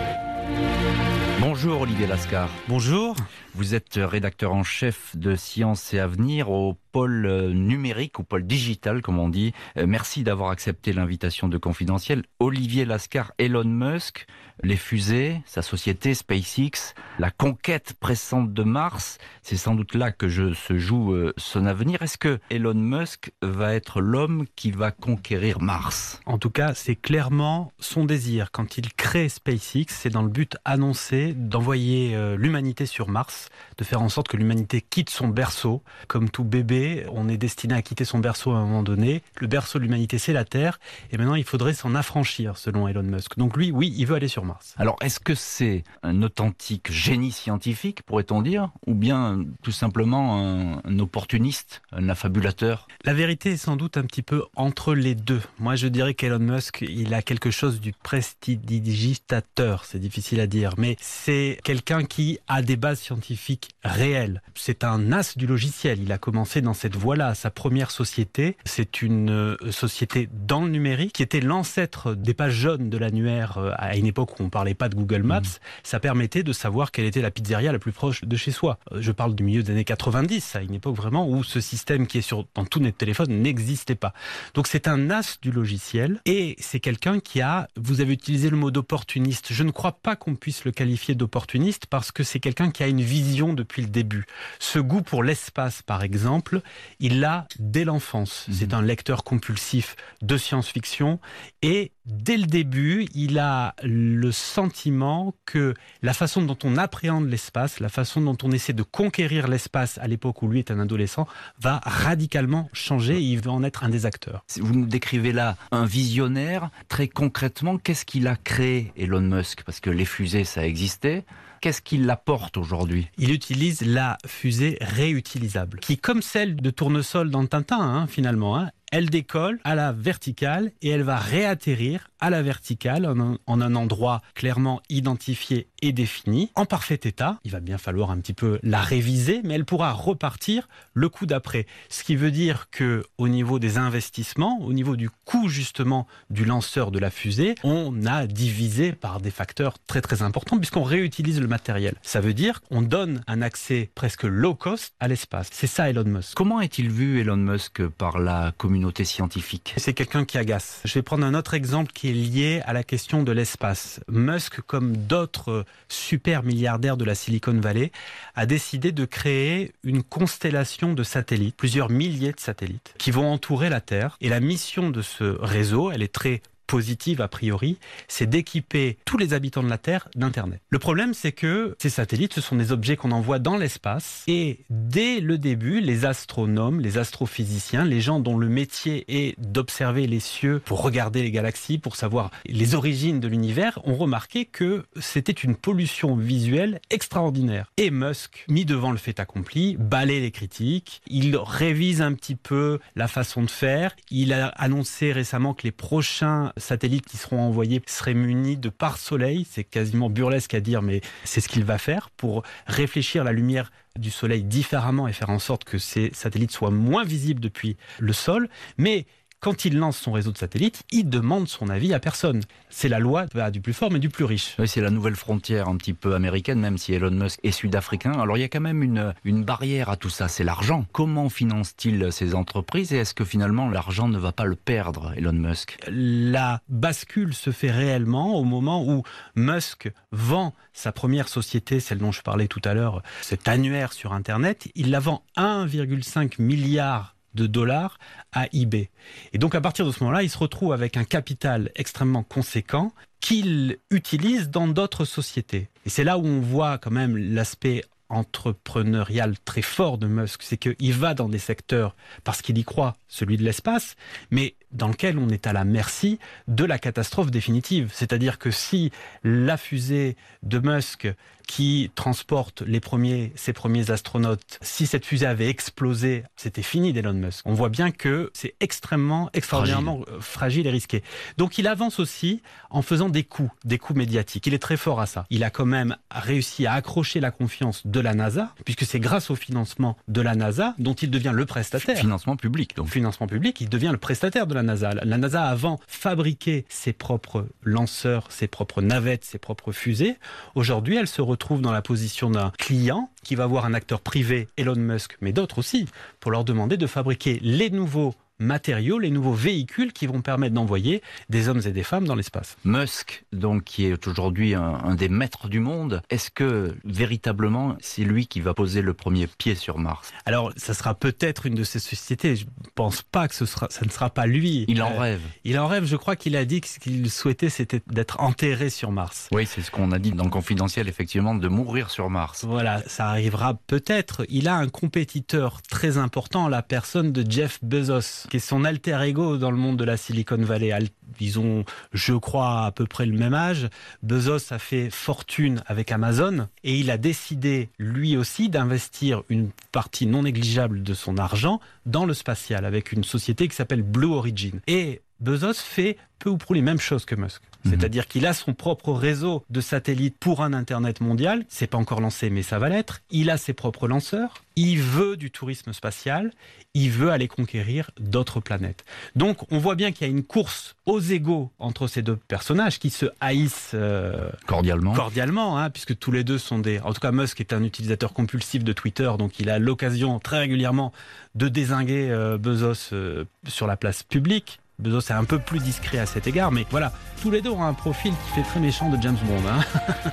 Bonjour 1.39 1.81
Olivier 1.81 2.07
Lascar. 2.07 2.49
Bonjour. 2.67 3.15
Vous 3.53 3.75
êtes 3.75 3.95
rédacteur 3.95 4.53
en 4.53 4.63
chef 4.63 5.15
de 5.15 5.35
Sciences 5.35 5.93
et 5.93 5.99
Avenir 5.99 6.49
au 6.49 6.77
pôle 6.91 7.25
euh, 7.25 7.53
numérique 7.53 8.17
ou 8.19 8.23
pôle 8.23 8.45
digital 8.45 9.01
comme 9.01 9.19
on 9.19 9.29
dit. 9.29 9.53
Euh, 9.77 9.85
merci 9.87 10.23
d'avoir 10.23 10.49
accepté 10.49 10.93
l'invitation 10.93 11.47
de 11.47 11.57
Confidentiel. 11.57 12.23
Olivier 12.39 12.85
Lascar, 12.85 13.33
Elon 13.37 13.65
Musk, 13.65 14.25
les 14.63 14.75
fusées, 14.75 15.41
sa 15.45 15.61
société 15.61 16.13
SpaceX, 16.13 16.95
la 17.19 17.29
conquête 17.31 17.93
pressante 17.99 18.53
de 18.53 18.63
Mars, 18.63 19.17
c'est 19.41 19.57
sans 19.57 19.75
doute 19.75 19.93
là 19.95 20.11
que 20.11 20.27
je, 20.27 20.53
se 20.53 20.77
joue 20.77 21.13
euh, 21.13 21.33
son 21.37 21.65
avenir. 21.65 22.01
Est-ce 22.01 22.17
que 22.17 22.39
Elon 22.49 22.73
Musk 22.73 23.31
va 23.41 23.73
être 23.75 24.01
l'homme 24.01 24.45
qui 24.55 24.71
va 24.71 24.91
conquérir 24.91 25.61
Mars? 25.61 26.19
En 26.25 26.37
tout 26.37 26.49
cas, 26.49 26.73
c'est 26.73 26.95
clairement 26.95 27.71
son 27.79 28.05
désir. 28.05 28.51
Quand 28.51 28.77
il 28.77 28.93
crée 28.93 29.29
SpaceX, 29.29 29.85
c'est 29.89 30.09
dans 30.09 30.23
le 30.23 30.29
but 30.29 30.57
annoncé 30.65 31.26
d'envoyer 31.33 32.17
l'humanité 32.37 32.85
sur 32.85 33.07
Mars 33.07 33.49
de 33.77 33.83
faire 33.83 34.01
en 34.01 34.09
sorte 34.09 34.27
que 34.27 34.37
l'humanité 34.37 34.81
quitte 34.81 35.09
son 35.09 35.27
berceau. 35.27 35.83
Comme 36.07 36.29
tout 36.29 36.43
bébé, 36.43 37.05
on 37.11 37.29
est 37.29 37.37
destiné 37.37 37.75
à 37.75 37.81
quitter 37.81 38.05
son 38.05 38.19
berceau 38.19 38.51
à 38.51 38.57
un 38.57 38.65
moment 38.65 38.83
donné. 38.83 39.21
Le 39.39 39.47
berceau 39.47 39.79
de 39.79 39.83
l'humanité, 39.83 40.17
c'est 40.17 40.33
la 40.33 40.45
Terre. 40.45 40.79
Et 41.11 41.17
maintenant, 41.17 41.35
il 41.35 41.43
faudrait 41.43 41.73
s'en 41.73 41.95
affranchir, 41.95 42.57
selon 42.57 42.87
Elon 42.87 43.03
Musk. 43.03 43.37
Donc 43.37 43.57
lui, 43.57 43.71
oui, 43.71 43.93
il 43.97 44.05
veut 44.05 44.15
aller 44.15 44.27
sur 44.27 44.45
Mars. 44.45 44.73
Alors, 44.77 44.95
est-ce 45.01 45.19
que 45.19 45.35
c'est 45.35 45.83
un 46.03 46.21
authentique 46.23 46.91
génie 46.91 47.31
scientifique, 47.31 48.01
pourrait-on 48.03 48.41
dire, 48.41 48.69
ou 48.85 48.93
bien 48.93 49.45
tout 49.61 49.71
simplement 49.71 50.79
un, 50.83 50.99
opportuniste, 50.99 51.81
un 51.91 52.09
affabulateur? 52.09 52.87
La 53.03 53.13
vérité 53.13 53.51
est 53.51 53.57
sans 53.57 53.75
doute 53.75 53.97
un 53.97 54.03
petit 54.03 54.23
peu 54.23 54.43
entre 54.55 54.93
les 54.93 55.15
deux. 55.15 55.41
Moi, 55.59 55.75
je 55.75 55.87
dirais 55.87 56.13
qu'Elon 56.13 56.39
Musk, 56.39 56.83
il 56.87 57.13
a 57.13 57.21
quelque 57.21 57.51
chose 57.51 57.79
du 57.79 57.93
prestidigitateur. 57.93 59.85
C'est 59.85 59.99
difficile 59.99 60.39
à 60.39 60.47
dire, 60.47 60.73
mais 60.77 60.95
c'est 61.23 61.59
quelqu'un 61.63 62.03
qui 62.03 62.39
a 62.47 62.61
des 62.61 62.75
bases 62.77 62.99
scientifiques 62.99 63.69
réel. 63.83 64.41
C'est 64.55 64.83
un 64.83 65.11
as 65.11 65.37
du 65.37 65.47
logiciel. 65.47 66.01
Il 66.01 66.11
a 66.11 66.17
commencé 66.17 66.61
dans 66.61 66.73
cette 66.73 66.95
voie-là. 66.95 67.35
Sa 67.35 67.49
première 67.49 67.91
société, 67.91 68.55
c'est 68.65 69.01
une 69.01 69.29
euh, 69.29 69.71
société 69.71 70.29
dans 70.31 70.61
le 70.61 70.69
numérique 70.69 71.13
qui 71.13 71.23
était 71.23 71.41
l'ancêtre 71.41 72.13
des 72.13 72.33
pages 72.33 72.53
jaunes 72.53 72.89
de 72.89 72.97
l'annuaire 72.97 73.57
euh, 73.57 73.71
à 73.75 73.97
une 73.97 74.05
époque 74.05 74.39
où 74.39 74.43
on 74.43 74.49
parlait 74.49 74.73
pas 74.73 74.89
de 74.89 74.95
Google 74.95 75.23
Maps. 75.23 75.41
Mmh. 75.41 75.59
Ça 75.83 75.99
permettait 75.99 76.43
de 76.43 76.53
savoir 76.53 76.91
quelle 76.91 77.05
était 77.05 77.21
la 77.21 77.31
pizzeria 77.31 77.71
la 77.71 77.79
plus 77.79 77.91
proche 77.91 78.23
de 78.23 78.37
chez 78.37 78.51
soi. 78.51 78.77
Euh, 78.91 79.01
je 79.01 79.11
parle 79.11 79.35
du 79.35 79.43
milieu 79.43 79.63
des 79.63 79.71
années 79.71 79.83
90, 79.83 80.55
à 80.55 80.61
une 80.61 80.75
époque 80.75 80.95
vraiment 80.95 81.27
où 81.27 81.43
ce 81.43 81.59
système 81.59 82.07
qui 82.07 82.19
est 82.19 82.21
sur 82.21 82.45
dans 82.55 82.65
tous 82.65 82.79
nos 82.79 82.91
téléphones 82.91 83.41
n'existait 83.41 83.95
pas. 83.95 84.13
Donc 84.53 84.67
c'est 84.67 84.87
un 84.87 85.09
as 85.09 85.39
du 85.41 85.51
logiciel 85.51 86.21
et 86.25 86.55
c'est 86.59 86.79
quelqu'un 86.79 87.19
qui 87.19 87.41
a, 87.41 87.67
vous 87.75 88.01
avez 88.01 88.13
utilisé 88.13 88.49
le 88.49 88.57
mot 88.57 88.71
d'opportuniste. 88.71 89.47
Je 89.51 89.63
ne 89.63 89.71
crois 89.71 89.93
pas 89.93 90.15
qu'on 90.15 90.35
puisse 90.35 90.63
le 90.63 90.71
qualifier 90.71 91.06
d'opportuniste 91.15 91.85
parce 91.87 92.11
que 92.11 92.23
c'est 92.23 92.39
quelqu'un 92.39 92.71
qui 92.71 92.83
a 92.83 92.87
une 92.87 93.01
vision 93.01 93.53
depuis 93.53 93.81
le 93.81 93.87
début. 93.87 94.25
Ce 94.59 94.79
goût 94.79 95.01
pour 95.01 95.23
l'espace, 95.23 95.81
par 95.81 96.03
exemple, 96.03 96.61
il 96.99 97.19
l'a 97.19 97.47
dès 97.59 97.85
l'enfance. 97.85 98.45
Mhm. 98.47 98.53
C'est 98.53 98.73
un 98.73 98.81
lecteur 98.81 99.23
compulsif 99.23 99.95
de 100.21 100.37
science-fiction 100.37 101.19
et 101.61 101.91
dès 102.07 102.37
le 102.37 102.45
début, 102.45 103.07
il 103.13 103.37
a 103.37 103.75
le 103.83 104.31
sentiment 104.31 105.35
que 105.45 105.73
la 106.01 106.13
façon 106.13 106.41
dont 106.41 106.57
on 106.63 106.77
appréhende 106.77 107.29
l'espace, 107.29 107.79
la 107.79 107.89
façon 107.89 108.21
dont 108.21 108.37
on 108.43 108.51
essaie 108.51 108.73
de 108.73 108.83
conquérir 108.83 109.47
l'espace 109.47 109.97
à 109.99 110.07
l'époque 110.07 110.41
où 110.41 110.47
lui 110.47 110.59
est 110.59 110.71
un 110.71 110.79
adolescent, 110.79 111.27
va 111.59 111.81
radicalement 111.83 112.69
changer 112.73 113.17
et 113.17 113.21
il 113.21 113.41
veut 113.41 113.51
en 113.51 113.63
être 113.63 113.83
un 113.83 113.89
des 113.89 114.05
acteurs. 114.05 114.43
Vous 114.59 114.73
nous 114.73 114.85
décrivez 114.85 115.33
là 115.33 115.57
un 115.71 115.85
visionnaire. 115.85 116.69
Très 116.87 117.07
concrètement, 117.07 117.77
qu'est-ce 117.77 118.05
qu'il 118.05 118.27
a 118.27 118.35
créé, 118.35 118.91
Elon 118.97 119.21
Musk? 119.21 119.63
Parce 119.63 119.79
que 119.79 119.89
les 119.89 120.05
fusées, 120.05 120.45
ça 120.45 120.65
existait. 120.65 121.25
Qu'est-ce 121.61 121.81
qu'il 121.81 122.09
apporte 122.09 122.57
aujourd'hui? 122.57 123.09
Il 123.17 123.31
utilise 123.31 123.81
la 123.81 124.17
fusée 124.27 124.77
réutilisable, 124.79 125.79
qui, 125.79 125.97
comme 125.97 126.21
celle 126.21 126.55
de 126.55 126.69
tournesol 126.69 127.31
dans 127.31 127.45
Tintin, 127.45 127.79
hein, 127.79 128.07
finalement, 128.07 128.57
hein, 128.57 128.69
elle 128.91 129.09
décolle 129.09 129.59
à 129.63 129.75
la 129.75 129.91
verticale 129.91 130.71
et 130.81 130.89
elle 130.89 131.03
va 131.03 131.17
réatterrir 131.17 132.09
à 132.19 132.29
la 132.29 132.41
verticale 132.41 133.05
en 133.05 133.61
un, 133.61 133.75
endroit 133.75 134.21
clairement 134.33 134.81
identifié 134.89 135.67
et 135.81 135.91
défini, 135.91 136.51
en 136.55 136.65
parfait 136.65 136.99
état. 137.03 137.39
Il 137.43 137.51
va 137.51 137.59
bien 137.59 137.77
falloir 137.77 138.11
un 138.11 138.17
petit 138.17 138.33
peu 138.33 138.59
la 138.63 138.81
réviser, 138.81 139.41
mais 139.43 139.53
elle 139.53 139.65
pourra 139.65 139.91
repartir 139.91 140.67
le 140.93 141.09
coup 141.09 141.25
d'après. 141.25 141.67
Ce 141.89 142.03
qui 142.03 142.15
veut 142.15 142.31
dire 142.31 142.69
que 142.71 143.03
au 143.17 143.27
niveau 143.27 143.59
des 143.59 143.77
investissements, 143.77 144.59
au 144.61 144.73
niveau 144.73 144.95
du 144.95 145.09
coût 145.25 145.49
justement 145.49 146.07
du 146.29 146.45
lanceur 146.45 146.91
de 146.91 146.99
la 146.99 147.11
fusée, 147.11 147.55
on 147.63 148.05
a 148.05 148.25
divisé 148.25 148.93
par 148.93 149.19
des 149.19 149.31
facteurs 149.31 149.77
très 149.85 150.01
très 150.01 150.21
importants 150.23 150.57
puisqu'on 150.57 150.83
réutilise 150.83 151.39
le 151.39 151.47
matériel. 151.47 151.95
Ça 152.01 152.21
veut 152.21 152.33
dire 152.33 152.61
qu'on 152.61 152.81
donne 152.81 153.21
un 153.27 153.41
accès 153.41 153.91
presque 153.93 154.23
low 154.23 154.55
cost 154.55 154.95
à 154.99 155.07
l'espace. 155.07 155.49
C'est 155.51 155.67
ça 155.67 155.89
Elon 155.89 156.05
Musk. 156.05 156.33
Comment 156.35 156.61
est-il 156.61 156.89
vu 156.89 157.19
Elon 157.19 157.37
Musk 157.37 157.85
par 157.85 158.17
la 158.19 158.53
communauté 158.57 158.76
scientifique 159.03 159.73
C'est 159.77 159.93
quelqu'un 159.93 160.25
qui 160.25 160.37
agace. 160.37 160.81
Je 160.85 160.93
vais 160.93 161.01
prendre 161.01 161.25
un 161.25 161.33
autre 161.33 161.53
exemple 161.53 161.91
qui 161.93 162.09
est 162.09 162.13
lié 162.13 162.61
à 162.65 162.73
la 162.73 162.83
question 162.83 163.23
de 163.23 163.31
l'espace. 163.31 163.99
Musk, 164.07 164.61
comme 164.61 164.95
d'autres 164.95 165.65
super 165.89 166.43
milliardaires 166.43 166.97
de 166.97 167.05
la 167.05 167.15
Silicon 167.15 167.59
Valley, 167.59 167.91
a 168.35 168.45
décidé 168.45 168.91
de 168.91 169.05
créer 169.05 169.73
une 169.83 170.03
constellation 170.03 170.93
de 170.93 171.03
satellites, 171.03 171.55
plusieurs 171.55 171.89
milliers 171.89 172.31
de 172.31 172.39
satellites, 172.39 172.93
qui 172.97 173.11
vont 173.11 173.31
entourer 173.31 173.69
la 173.69 173.81
Terre. 173.81 174.17
Et 174.21 174.29
la 174.29 174.39
mission 174.39 174.89
de 174.89 175.01
ce 175.01 175.23
réseau, 175.23 175.91
elle 175.91 176.03
est 176.03 176.13
très 176.13 176.41
positive 176.67 177.21
a 177.21 177.27
priori, 177.27 177.79
c'est 178.07 178.29
d'équiper 178.29 178.97
tous 179.05 179.17
les 179.17 179.33
habitants 179.33 179.63
de 179.63 179.69
la 179.69 179.77
Terre 179.77 180.09
d'Internet. 180.15 180.61
Le 180.69 180.79
problème, 180.79 181.13
c'est 181.13 181.31
que 181.31 181.75
ces 181.79 181.89
satellites, 181.89 182.33
ce 182.33 182.41
sont 182.41 182.55
des 182.55 182.71
objets 182.71 182.97
qu'on 182.97 183.11
envoie 183.11 183.39
dans 183.39 183.57
l'espace 183.57 184.23
et 184.27 184.59
dès 184.69 185.19
le 185.19 185.37
début, 185.37 185.79
les 185.79 186.05
astronomes, 186.05 186.79
les 186.79 186.97
astrophysiciens, 186.97 187.85
les 187.85 188.01
gens 188.01 188.19
dont 188.19 188.37
le 188.37 188.49
métier 188.49 189.05
est 189.07 189.39
d'observer 189.39 190.07
les 190.07 190.19
cieux 190.19 190.61
pour 190.63 190.81
regarder 190.81 191.23
les 191.23 191.31
galaxies, 191.31 191.77
pour 191.77 191.95
savoir 191.95 192.31
les 192.45 192.75
origines 192.75 193.19
de 193.19 193.27
l'univers, 193.27 193.79
ont 193.85 193.95
remarqué 193.95 194.45
que 194.45 194.85
c'était 194.99 195.31
une 195.31 195.55
pollution 195.55 196.15
visuelle 196.15 196.81
extraordinaire. 196.89 197.71
Et 197.77 197.91
Musk, 197.91 198.45
mis 198.49 198.65
devant 198.65 198.91
le 198.91 198.97
fait 198.97 199.19
accompli, 199.19 199.77
balaye 199.79 200.21
les 200.21 200.31
critiques, 200.31 201.01
il 201.07 201.37
révise 201.37 202.01
un 202.01 202.13
petit 202.13 202.35
peu 202.35 202.79
la 202.95 203.07
façon 203.07 203.43
de 203.43 203.49
faire, 203.49 203.95
il 204.11 204.33
a 204.33 204.47
annoncé 204.47 205.11
récemment 205.11 205.53
que 205.53 205.63
les 205.63 205.71
prochains 205.71 206.51
satellites 206.59 207.05
qui 207.05 207.17
seront 207.17 207.39
envoyés 207.39 207.81
seraient 207.87 208.13
munis 208.13 208.57
de 208.57 208.69
pare-soleil. 208.69 209.45
C'est 209.49 209.63
quasiment 209.63 210.09
burlesque 210.09 210.53
à 210.53 210.59
dire, 210.59 210.81
mais 210.81 211.01
c'est 211.23 211.41
ce 211.41 211.47
qu'il 211.47 211.63
va 211.63 211.77
faire 211.77 212.09
pour 212.11 212.43
réfléchir 212.65 213.23
la 213.23 213.31
lumière 213.31 213.71
du 213.97 214.11
Soleil 214.11 214.43
différemment 214.43 215.07
et 215.07 215.13
faire 215.13 215.29
en 215.29 215.39
sorte 215.39 215.63
que 215.63 215.77
ces 215.77 216.11
satellites 216.13 216.51
soient 216.51 216.71
moins 216.71 217.03
visibles 217.03 217.41
depuis 217.41 217.77
le 217.99 218.13
sol. 218.13 218.49
Mais 218.77 219.05
quand 219.39 219.65
il 219.65 219.77
lance 219.77 219.97
son 219.97 220.11
réseau 220.11 220.31
de 220.31 220.37
satellites, 220.37 220.83
il 220.91 221.09
demande 221.09 221.47
son 221.47 221.69
avis 221.69 221.93
à 221.93 221.99
personne. 221.99 222.41
C'est 222.69 222.89
la 222.89 222.99
loi 222.99 223.25
du 223.51 223.61
plus 223.61 223.73
fort 223.73 223.91
mais 223.91 223.99
du 223.99 224.09
plus 224.09 224.25
riche. 224.25 224.55
Oui, 224.59 224.67
c'est 224.67 224.81
la 224.81 224.89
nouvelle 224.89 225.15
frontière 225.15 225.67
un 225.67 225.77
petit 225.77 225.93
peu 225.93 226.15
américaine, 226.15 226.59
même 226.59 226.77
si 226.77 226.93
Elon 226.93 227.11
Musk 227.11 227.39
est 227.43 227.51
sud-africain. 227.51 228.13
Alors 228.13 228.37
il 228.37 228.41
y 228.41 228.43
a 228.43 228.49
quand 228.49 228.61
même 228.61 228.83
une, 228.83 229.13
une 229.23 229.43
barrière 229.43 229.89
à 229.89 229.95
tout 229.95 230.09
ça, 230.09 230.27
c'est 230.27 230.43
l'argent. 230.43 230.85
Comment 230.91 231.29
finance-t-il 231.29 232.11
ces 232.11 232.35
entreprises 232.35 232.93
et 232.93 232.97
est-ce 232.97 233.13
que 233.13 233.25
finalement 233.25 233.69
l'argent 233.69 234.07
ne 234.07 234.17
va 234.17 234.31
pas 234.31 234.45
le 234.45 234.55
perdre, 234.55 235.13
Elon 235.15 235.33
Musk? 235.33 235.77
La 235.87 236.61
bascule 236.69 237.33
se 237.33 237.51
fait 237.51 237.71
réellement 237.71 238.35
au 238.35 238.43
moment 238.43 238.83
où 238.83 239.03
Musk 239.35 239.91
vend 240.11 240.53
sa 240.73 240.91
première 240.91 241.27
société, 241.27 241.79
celle 241.79 241.99
dont 241.99 242.11
je 242.11 242.21
parlais 242.21 242.47
tout 242.47 242.61
à 242.63 242.73
l'heure, 242.73 243.01
cet 243.21 243.47
annuaire 243.47 243.93
sur 243.93 244.13
Internet. 244.13 244.69
Il 244.75 244.91
la 244.91 244.99
vend 244.99 245.23
1,5 245.37 246.41
milliard 246.41 247.16
de 247.37 247.47
dollars 247.47 247.97
à 248.33 248.47
eBay. 248.51 248.89
Et 249.31 249.37
donc 249.37 249.55
à 249.55 249.61
partir 249.61 249.85
de 249.85 249.91
ce 249.91 250.03
moment-là, 250.03 250.23
il 250.23 250.29
se 250.29 250.37
retrouve 250.37 250.73
avec 250.73 250.97
un 250.97 251.05
capital 251.05 251.71
extrêmement 251.75 252.23
conséquent 252.23 252.91
qu'il 253.21 253.77
utilise 253.89 254.49
dans 254.49 254.67
d'autres 254.67 255.05
sociétés. 255.05 255.69
Et 255.85 255.89
c'est 255.89 256.03
là 256.03 256.17
où 256.17 256.25
on 256.25 256.41
voit 256.41 256.77
quand 256.77 256.91
même 256.91 257.15
l'aspect 257.15 257.83
entrepreneurial 258.09 259.35
très 259.43 259.61
fort 259.61 259.97
de 259.97 260.07
Musk, 260.07 260.41
c'est 260.41 260.57
qu'il 260.57 260.93
va 260.93 261.13
dans 261.13 261.27
des 261.27 261.39
secteurs 261.39 261.95
parce 262.23 262.41
qu'il 262.41 262.57
y 262.57 262.63
croit, 262.63 262.95
celui 263.07 263.37
de 263.37 263.43
l'espace, 263.43 263.95
mais 264.31 264.55
dans 264.71 264.87
lequel 264.87 265.17
on 265.17 265.29
est 265.29 265.47
à 265.47 265.53
la 265.53 265.65
merci 265.65 266.19
de 266.47 266.63
la 266.63 266.79
catastrophe 266.79 267.31
définitive. 267.31 267.89
C'est-à-dire 267.93 268.39
que 268.39 268.51
si 268.51 268.91
la 269.23 269.57
fusée 269.57 270.15
de 270.43 270.59
Musk 270.59 271.09
qui 271.47 271.89
transporte 271.95 272.61
les 272.61 272.79
premiers, 272.79 273.31
ses 273.35 273.53
premiers 273.53 273.89
astronautes, 273.89 274.59
si 274.61 274.85
cette 274.85 275.05
fusée 275.05 275.25
avait 275.25 275.47
explosé, 275.47 276.23
c'était 276.35 276.61
fini 276.61 276.93
d'Elon 276.93 277.13
Musk. 277.13 277.41
On 277.45 277.53
voit 277.53 277.69
bien 277.69 277.91
que 277.91 278.29
c'est 278.33 278.53
extrêmement, 278.59 279.29
extraordinairement 279.33 280.01
fragile. 280.01 280.21
fragile. 280.21 280.67
et 280.67 280.69
risqué. 280.69 281.03
Donc 281.37 281.57
il 281.57 281.67
avance 281.67 281.99
aussi 281.99 282.41
en 282.69 282.81
faisant 282.81 283.09
des 283.09 283.23
coups, 283.23 283.49
des 283.63 283.77
coups 283.77 283.97
médiatiques. 283.97 284.45
Il 284.45 284.53
est 284.53 284.59
très 284.59 284.77
fort 284.77 284.99
à 284.99 285.05
ça. 285.05 285.25
Il 285.29 285.43
a 285.43 285.49
quand 285.49 285.65
même 285.65 285.95
réussi 286.11 286.67
à 286.67 286.73
accrocher 286.73 287.19
la 287.19 287.31
confiance 287.31 287.87
de 287.87 287.99
la 287.99 288.13
NASA, 288.13 288.53
puisque 288.65 288.83
c'est 288.83 288.99
grâce 288.99 289.31
au 289.31 289.35
financement 289.35 289.97
de 290.07 290.21
la 290.21 290.35
NASA 290.35 290.75
dont 290.77 290.93
il 290.93 291.09
devient 291.09 291.31
le 291.33 291.45
prestataire. 291.45 291.97
Financement 291.97 292.35
public, 292.35 292.75
donc. 292.75 292.89
Financement 292.89 293.27
public, 293.27 293.61
il 293.61 293.69
devient 293.69 293.89
le 293.91 293.97
prestataire 293.97 294.47
de 294.47 294.53
la 294.53 294.63
NASA. 294.63 294.91
La 294.93 295.17
NASA 295.17 295.45
avant 295.45 295.79
fabriquait 295.87 296.65
ses 296.67 296.91
propres 296.91 297.47
lanceurs, 297.63 298.31
ses 298.31 298.47
propres 298.47 298.81
navettes, 298.81 299.23
ses 299.23 299.37
propres 299.37 299.71
fusées. 299.71 300.17
Aujourd'hui, 300.55 300.97
elle 300.97 301.07
se 301.07 301.21
retrouve 301.21 301.36
trouve 301.37 301.61
dans 301.61 301.71
la 301.71 301.81
position 301.81 302.29
d'un 302.29 302.51
client 302.57 303.09
qui 303.23 303.35
va 303.35 303.47
voir 303.47 303.65
un 303.65 303.73
acteur 303.73 304.01
privé, 304.01 304.47
Elon 304.57 304.75
Musk, 304.75 305.17
mais 305.21 305.31
d'autres 305.31 305.59
aussi, 305.59 305.87
pour 306.19 306.31
leur 306.31 306.43
demander 306.43 306.77
de 306.77 306.87
fabriquer 306.87 307.39
les 307.41 307.69
nouveaux 307.69 308.13
matériaux, 308.39 308.99
les 308.99 309.09
nouveaux 309.09 309.33
véhicules 309.33 309.93
qui 309.93 310.07
vont 310.07 310.21
permettre 310.21 310.53
d'envoyer 310.53 311.01
des 311.29 311.49
hommes 311.49 311.61
et 311.65 311.71
des 311.71 311.83
femmes 311.83 312.05
dans 312.05 312.15
l'espace. 312.15 312.57
Musk, 312.63 313.25
donc, 313.33 313.63
qui 313.63 313.85
est 313.85 314.07
aujourd'hui 314.07 314.53
un, 314.53 314.95
des 314.95 315.09
maîtres 315.09 315.47
du 315.47 315.59
monde, 315.59 316.01
est-ce 316.09 316.29
que 316.29 316.75
véritablement 316.85 317.75
c'est 317.79 318.03
lui 318.03 318.27
qui 318.27 318.41
va 318.41 318.53
poser 318.53 318.81
le 318.81 318.93
premier 318.93 319.27
pied 319.27 319.55
sur 319.55 319.77
Mars? 319.77 320.11
Alors, 320.25 320.51
ça 320.55 320.73
sera 320.73 320.93
peut-être 320.93 321.45
une 321.45 321.55
de 321.55 321.63
ces 321.63 321.79
sociétés. 321.79 322.35
Je 322.35 322.45
pense 322.75 323.01
pas 323.01 323.27
que 323.27 323.35
ce 323.35 323.45
sera, 323.45 323.67
ça 323.69 323.85
ne 323.85 323.91
sera 323.91 324.09
pas 324.09 324.27
lui. 324.27 324.65
Il 324.67 324.81
en 324.81 324.91
euh, 324.91 324.99
rêve. 324.99 325.21
Il 325.43 325.57
en 325.59 325.67
rêve. 325.67 325.85
Je 325.85 325.95
crois 325.95 326.15
qu'il 326.15 326.35
a 326.35 326.45
dit 326.45 326.61
que 326.61 326.67
ce 326.67 326.79
qu'il 326.79 327.09
souhaitait, 327.09 327.49
c'était 327.49 327.81
d'être 327.87 328.19
enterré 328.19 328.69
sur 328.69 328.91
Mars. 328.91 329.27
Oui, 329.31 329.45
c'est 329.45 329.61
ce 329.61 329.71
qu'on 329.71 329.91
a 329.91 329.99
dit 329.99 330.11
dans 330.11 330.29
Confidentiel, 330.29 330.87
effectivement, 330.87 331.35
de 331.35 331.47
mourir 331.47 331.89
sur 331.89 332.09
Mars. 332.09 332.45
Voilà, 332.45 332.83
ça 332.87 333.07
arrivera 333.07 333.55
peut-être. 333.67 334.25
Il 334.29 334.47
a 334.47 334.55
un 334.55 334.67
compétiteur 334.67 335.61
très 335.63 335.97
important, 335.97 336.47
la 336.47 336.61
personne 336.61 337.11
de 337.11 337.29
Jeff 337.29 337.59
Bezos 337.63 338.26
qui 338.29 338.37
est 338.37 338.39
son 338.39 338.65
alter 338.65 338.99
ego 339.01 339.37
dans 339.37 339.51
le 339.51 339.57
monde 339.57 339.77
de 339.77 339.83
la 339.83 339.97
Silicon 339.97 340.37
Valley. 340.37 340.73
Ils 341.19 341.39
ont, 341.39 341.63
je 341.93 342.13
crois, 342.13 342.65
à 342.65 342.71
peu 342.71 342.85
près 342.85 343.05
le 343.05 343.17
même 343.17 343.33
âge. 343.33 343.69
Bezos 344.03 344.51
a 344.51 344.59
fait 344.59 344.89
fortune 344.89 345.63
avec 345.65 345.91
Amazon 345.91 346.47
et 346.63 346.77
il 346.77 346.91
a 346.91 346.97
décidé, 346.97 347.69
lui 347.79 348.17
aussi, 348.17 348.49
d'investir 348.49 349.23
une 349.29 349.49
partie 349.71 350.05
non 350.05 350.23
négligeable 350.23 350.83
de 350.83 350.93
son 350.93 351.17
argent 351.17 351.59
dans 351.85 352.05
le 352.05 352.13
spatial 352.13 352.65
avec 352.65 352.91
une 352.91 353.03
société 353.03 353.47
qui 353.47 353.55
s'appelle 353.55 353.83
Blue 353.83 354.11
Origin. 354.11 354.59
Et 354.67 355.01
Bezos 355.19 355.53
fait 355.53 355.97
peu 356.19 356.29
ou 356.29 356.37
prou 356.37 356.53
les 356.53 356.61
mêmes 356.61 356.79
choses 356.79 357.05
que 357.05 357.15
Musk. 357.15 357.41
Mhm. 357.65 357.71
C'est-à-dire 357.71 358.07
qu'il 358.07 358.25
a 358.25 358.33
son 358.33 358.53
propre 358.53 358.91
réseau 358.91 359.43
de 359.49 359.61
satellites 359.61 360.17
pour 360.19 360.41
un 360.41 360.53
Internet 360.53 361.01
mondial. 361.01 361.45
C'est 361.49 361.67
pas 361.67 361.77
encore 361.77 362.01
lancé, 362.01 362.29
mais 362.29 362.43
ça 362.43 362.59
va 362.59 362.69
l'être. 362.69 363.01
Il 363.11 363.29
a 363.29 363.37
ses 363.37 363.53
propres 363.53 363.87
lanceurs. 363.87 364.43
Il 364.55 364.79
veut 364.79 365.17
du 365.17 365.29
tourisme 365.29 365.73
spatial. 365.73 366.31
Il 366.73 366.89
veut 366.89 367.11
aller 367.11 367.27
conquérir 367.27 367.91
d'autres 367.99 368.39
planètes. 368.39 368.85
Donc, 369.15 369.51
on 369.51 369.59
voit 369.59 369.75
bien 369.75 369.91
qu'il 369.91 370.07
y 370.07 370.09
a 370.09 370.11
une 370.11 370.23
course 370.23 370.75
aux 370.85 370.99
égaux 370.99 371.51
entre 371.59 371.87
ces 371.87 372.01
deux 372.01 372.15
personnages 372.15 372.79
qui 372.79 372.89
se 372.89 373.05
haïssent 373.19 373.71
euh, 373.73 374.29
cordialement. 374.45 374.93
Cordialement, 374.93 375.57
hein, 375.57 375.69
puisque 375.69 375.97
tous 375.97 376.11
les 376.11 376.23
deux 376.23 376.37
sont 376.37 376.59
des. 376.59 376.79
En 376.79 376.93
tout 376.93 377.01
cas, 377.01 377.11
Musk 377.11 377.39
est 377.39 377.53
un 377.53 377.63
utilisateur 377.63 378.13
compulsif 378.13 378.63
de 378.63 378.73
Twitter, 378.73 379.11
donc 379.17 379.39
il 379.39 379.49
a 379.49 379.59
l'occasion 379.59 380.19
très 380.19 380.39
régulièrement 380.39 380.91
de 381.35 381.47
désinguer 381.47 382.09
euh, 382.09 382.37
Bezos 382.37 382.93
euh, 382.93 383.25
sur 383.47 383.67
la 383.67 383.77
place 383.77 384.03
publique. 384.03 384.59
Bezos 384.79 385.09
est 385.09 385.11
un 385.11 385.23
peu 385.23 385.39
plus 385.39 385.59
discret 385.59 385.97
à 385.97 386.05
cet 386.05 386.27
égard, 386.27 386.51
mais 386.51 386.67
voilà, 386.69 386.91
tous 387.21 387.31
les 387.31 387.41
deux 387.41 387.49
ont 387.49 387.63
un 387.63 387.73
profil 387.73 388.11
qui 388.11 388.35
fait 388.35 388.47
très 388.47 388.59
méchant 388.59 388.89
de 388.89 389.01
James 389.01 389.17
Bond. 389.23 389.49
Hein. 389.49 389.63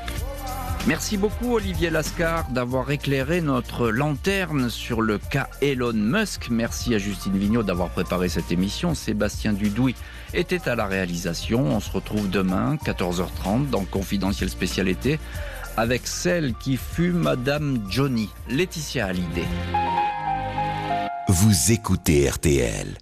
Merci 0.86 1.18
beaucoup 1.18 1.54
Olivier 1.54 1.90
Lascar 1.90 2.48
d'avoir 2.50 2.90
éclairé 2.90 3.40
notre 3.42 3.88
lanterne 3.88 4.70
sur 4.70 5.02
le 5.02 5.18
cas 5.18 5.48
Elon 5.62 5.92
Musk. 5.92 6.48
Merci 6.50 6.94
à 6.94 6.98
Justine 6.98 7.36
Vignot 7.38 7.62
d'avoir 7.62 7.90
préparé 7.90 8.28
cette 8.28 8.52
émission. 8.52 8.94
Sébastien 8.94 9.52
Dudouis 9.52 9.96
était 10.32 10.68
à 10.68 10.74
la 10.74 10.86
réalisation. 10.86 11.60
On 11.60 11.80
se 11.80 11.90
retrouve 11.90 12.28
demain 12.28 12.76
14h30 12.76 13.70
dans 13.70 13.84
Confidentiel 13.84 14.48
Spécialité 14.48 15.18
avec 15.76 16.06
celle 16.06 16.54
qui 16.54 16.76
fut 16.76 17.12
Madame 17.12 17.84
Johnny, 17.90 18.30
Laetitia 18.48 19.06
Hallyday. 19.06 19.46
Vous 21.28 21.72
écoutez 21.72 22.28
RTL. 22.28 22.98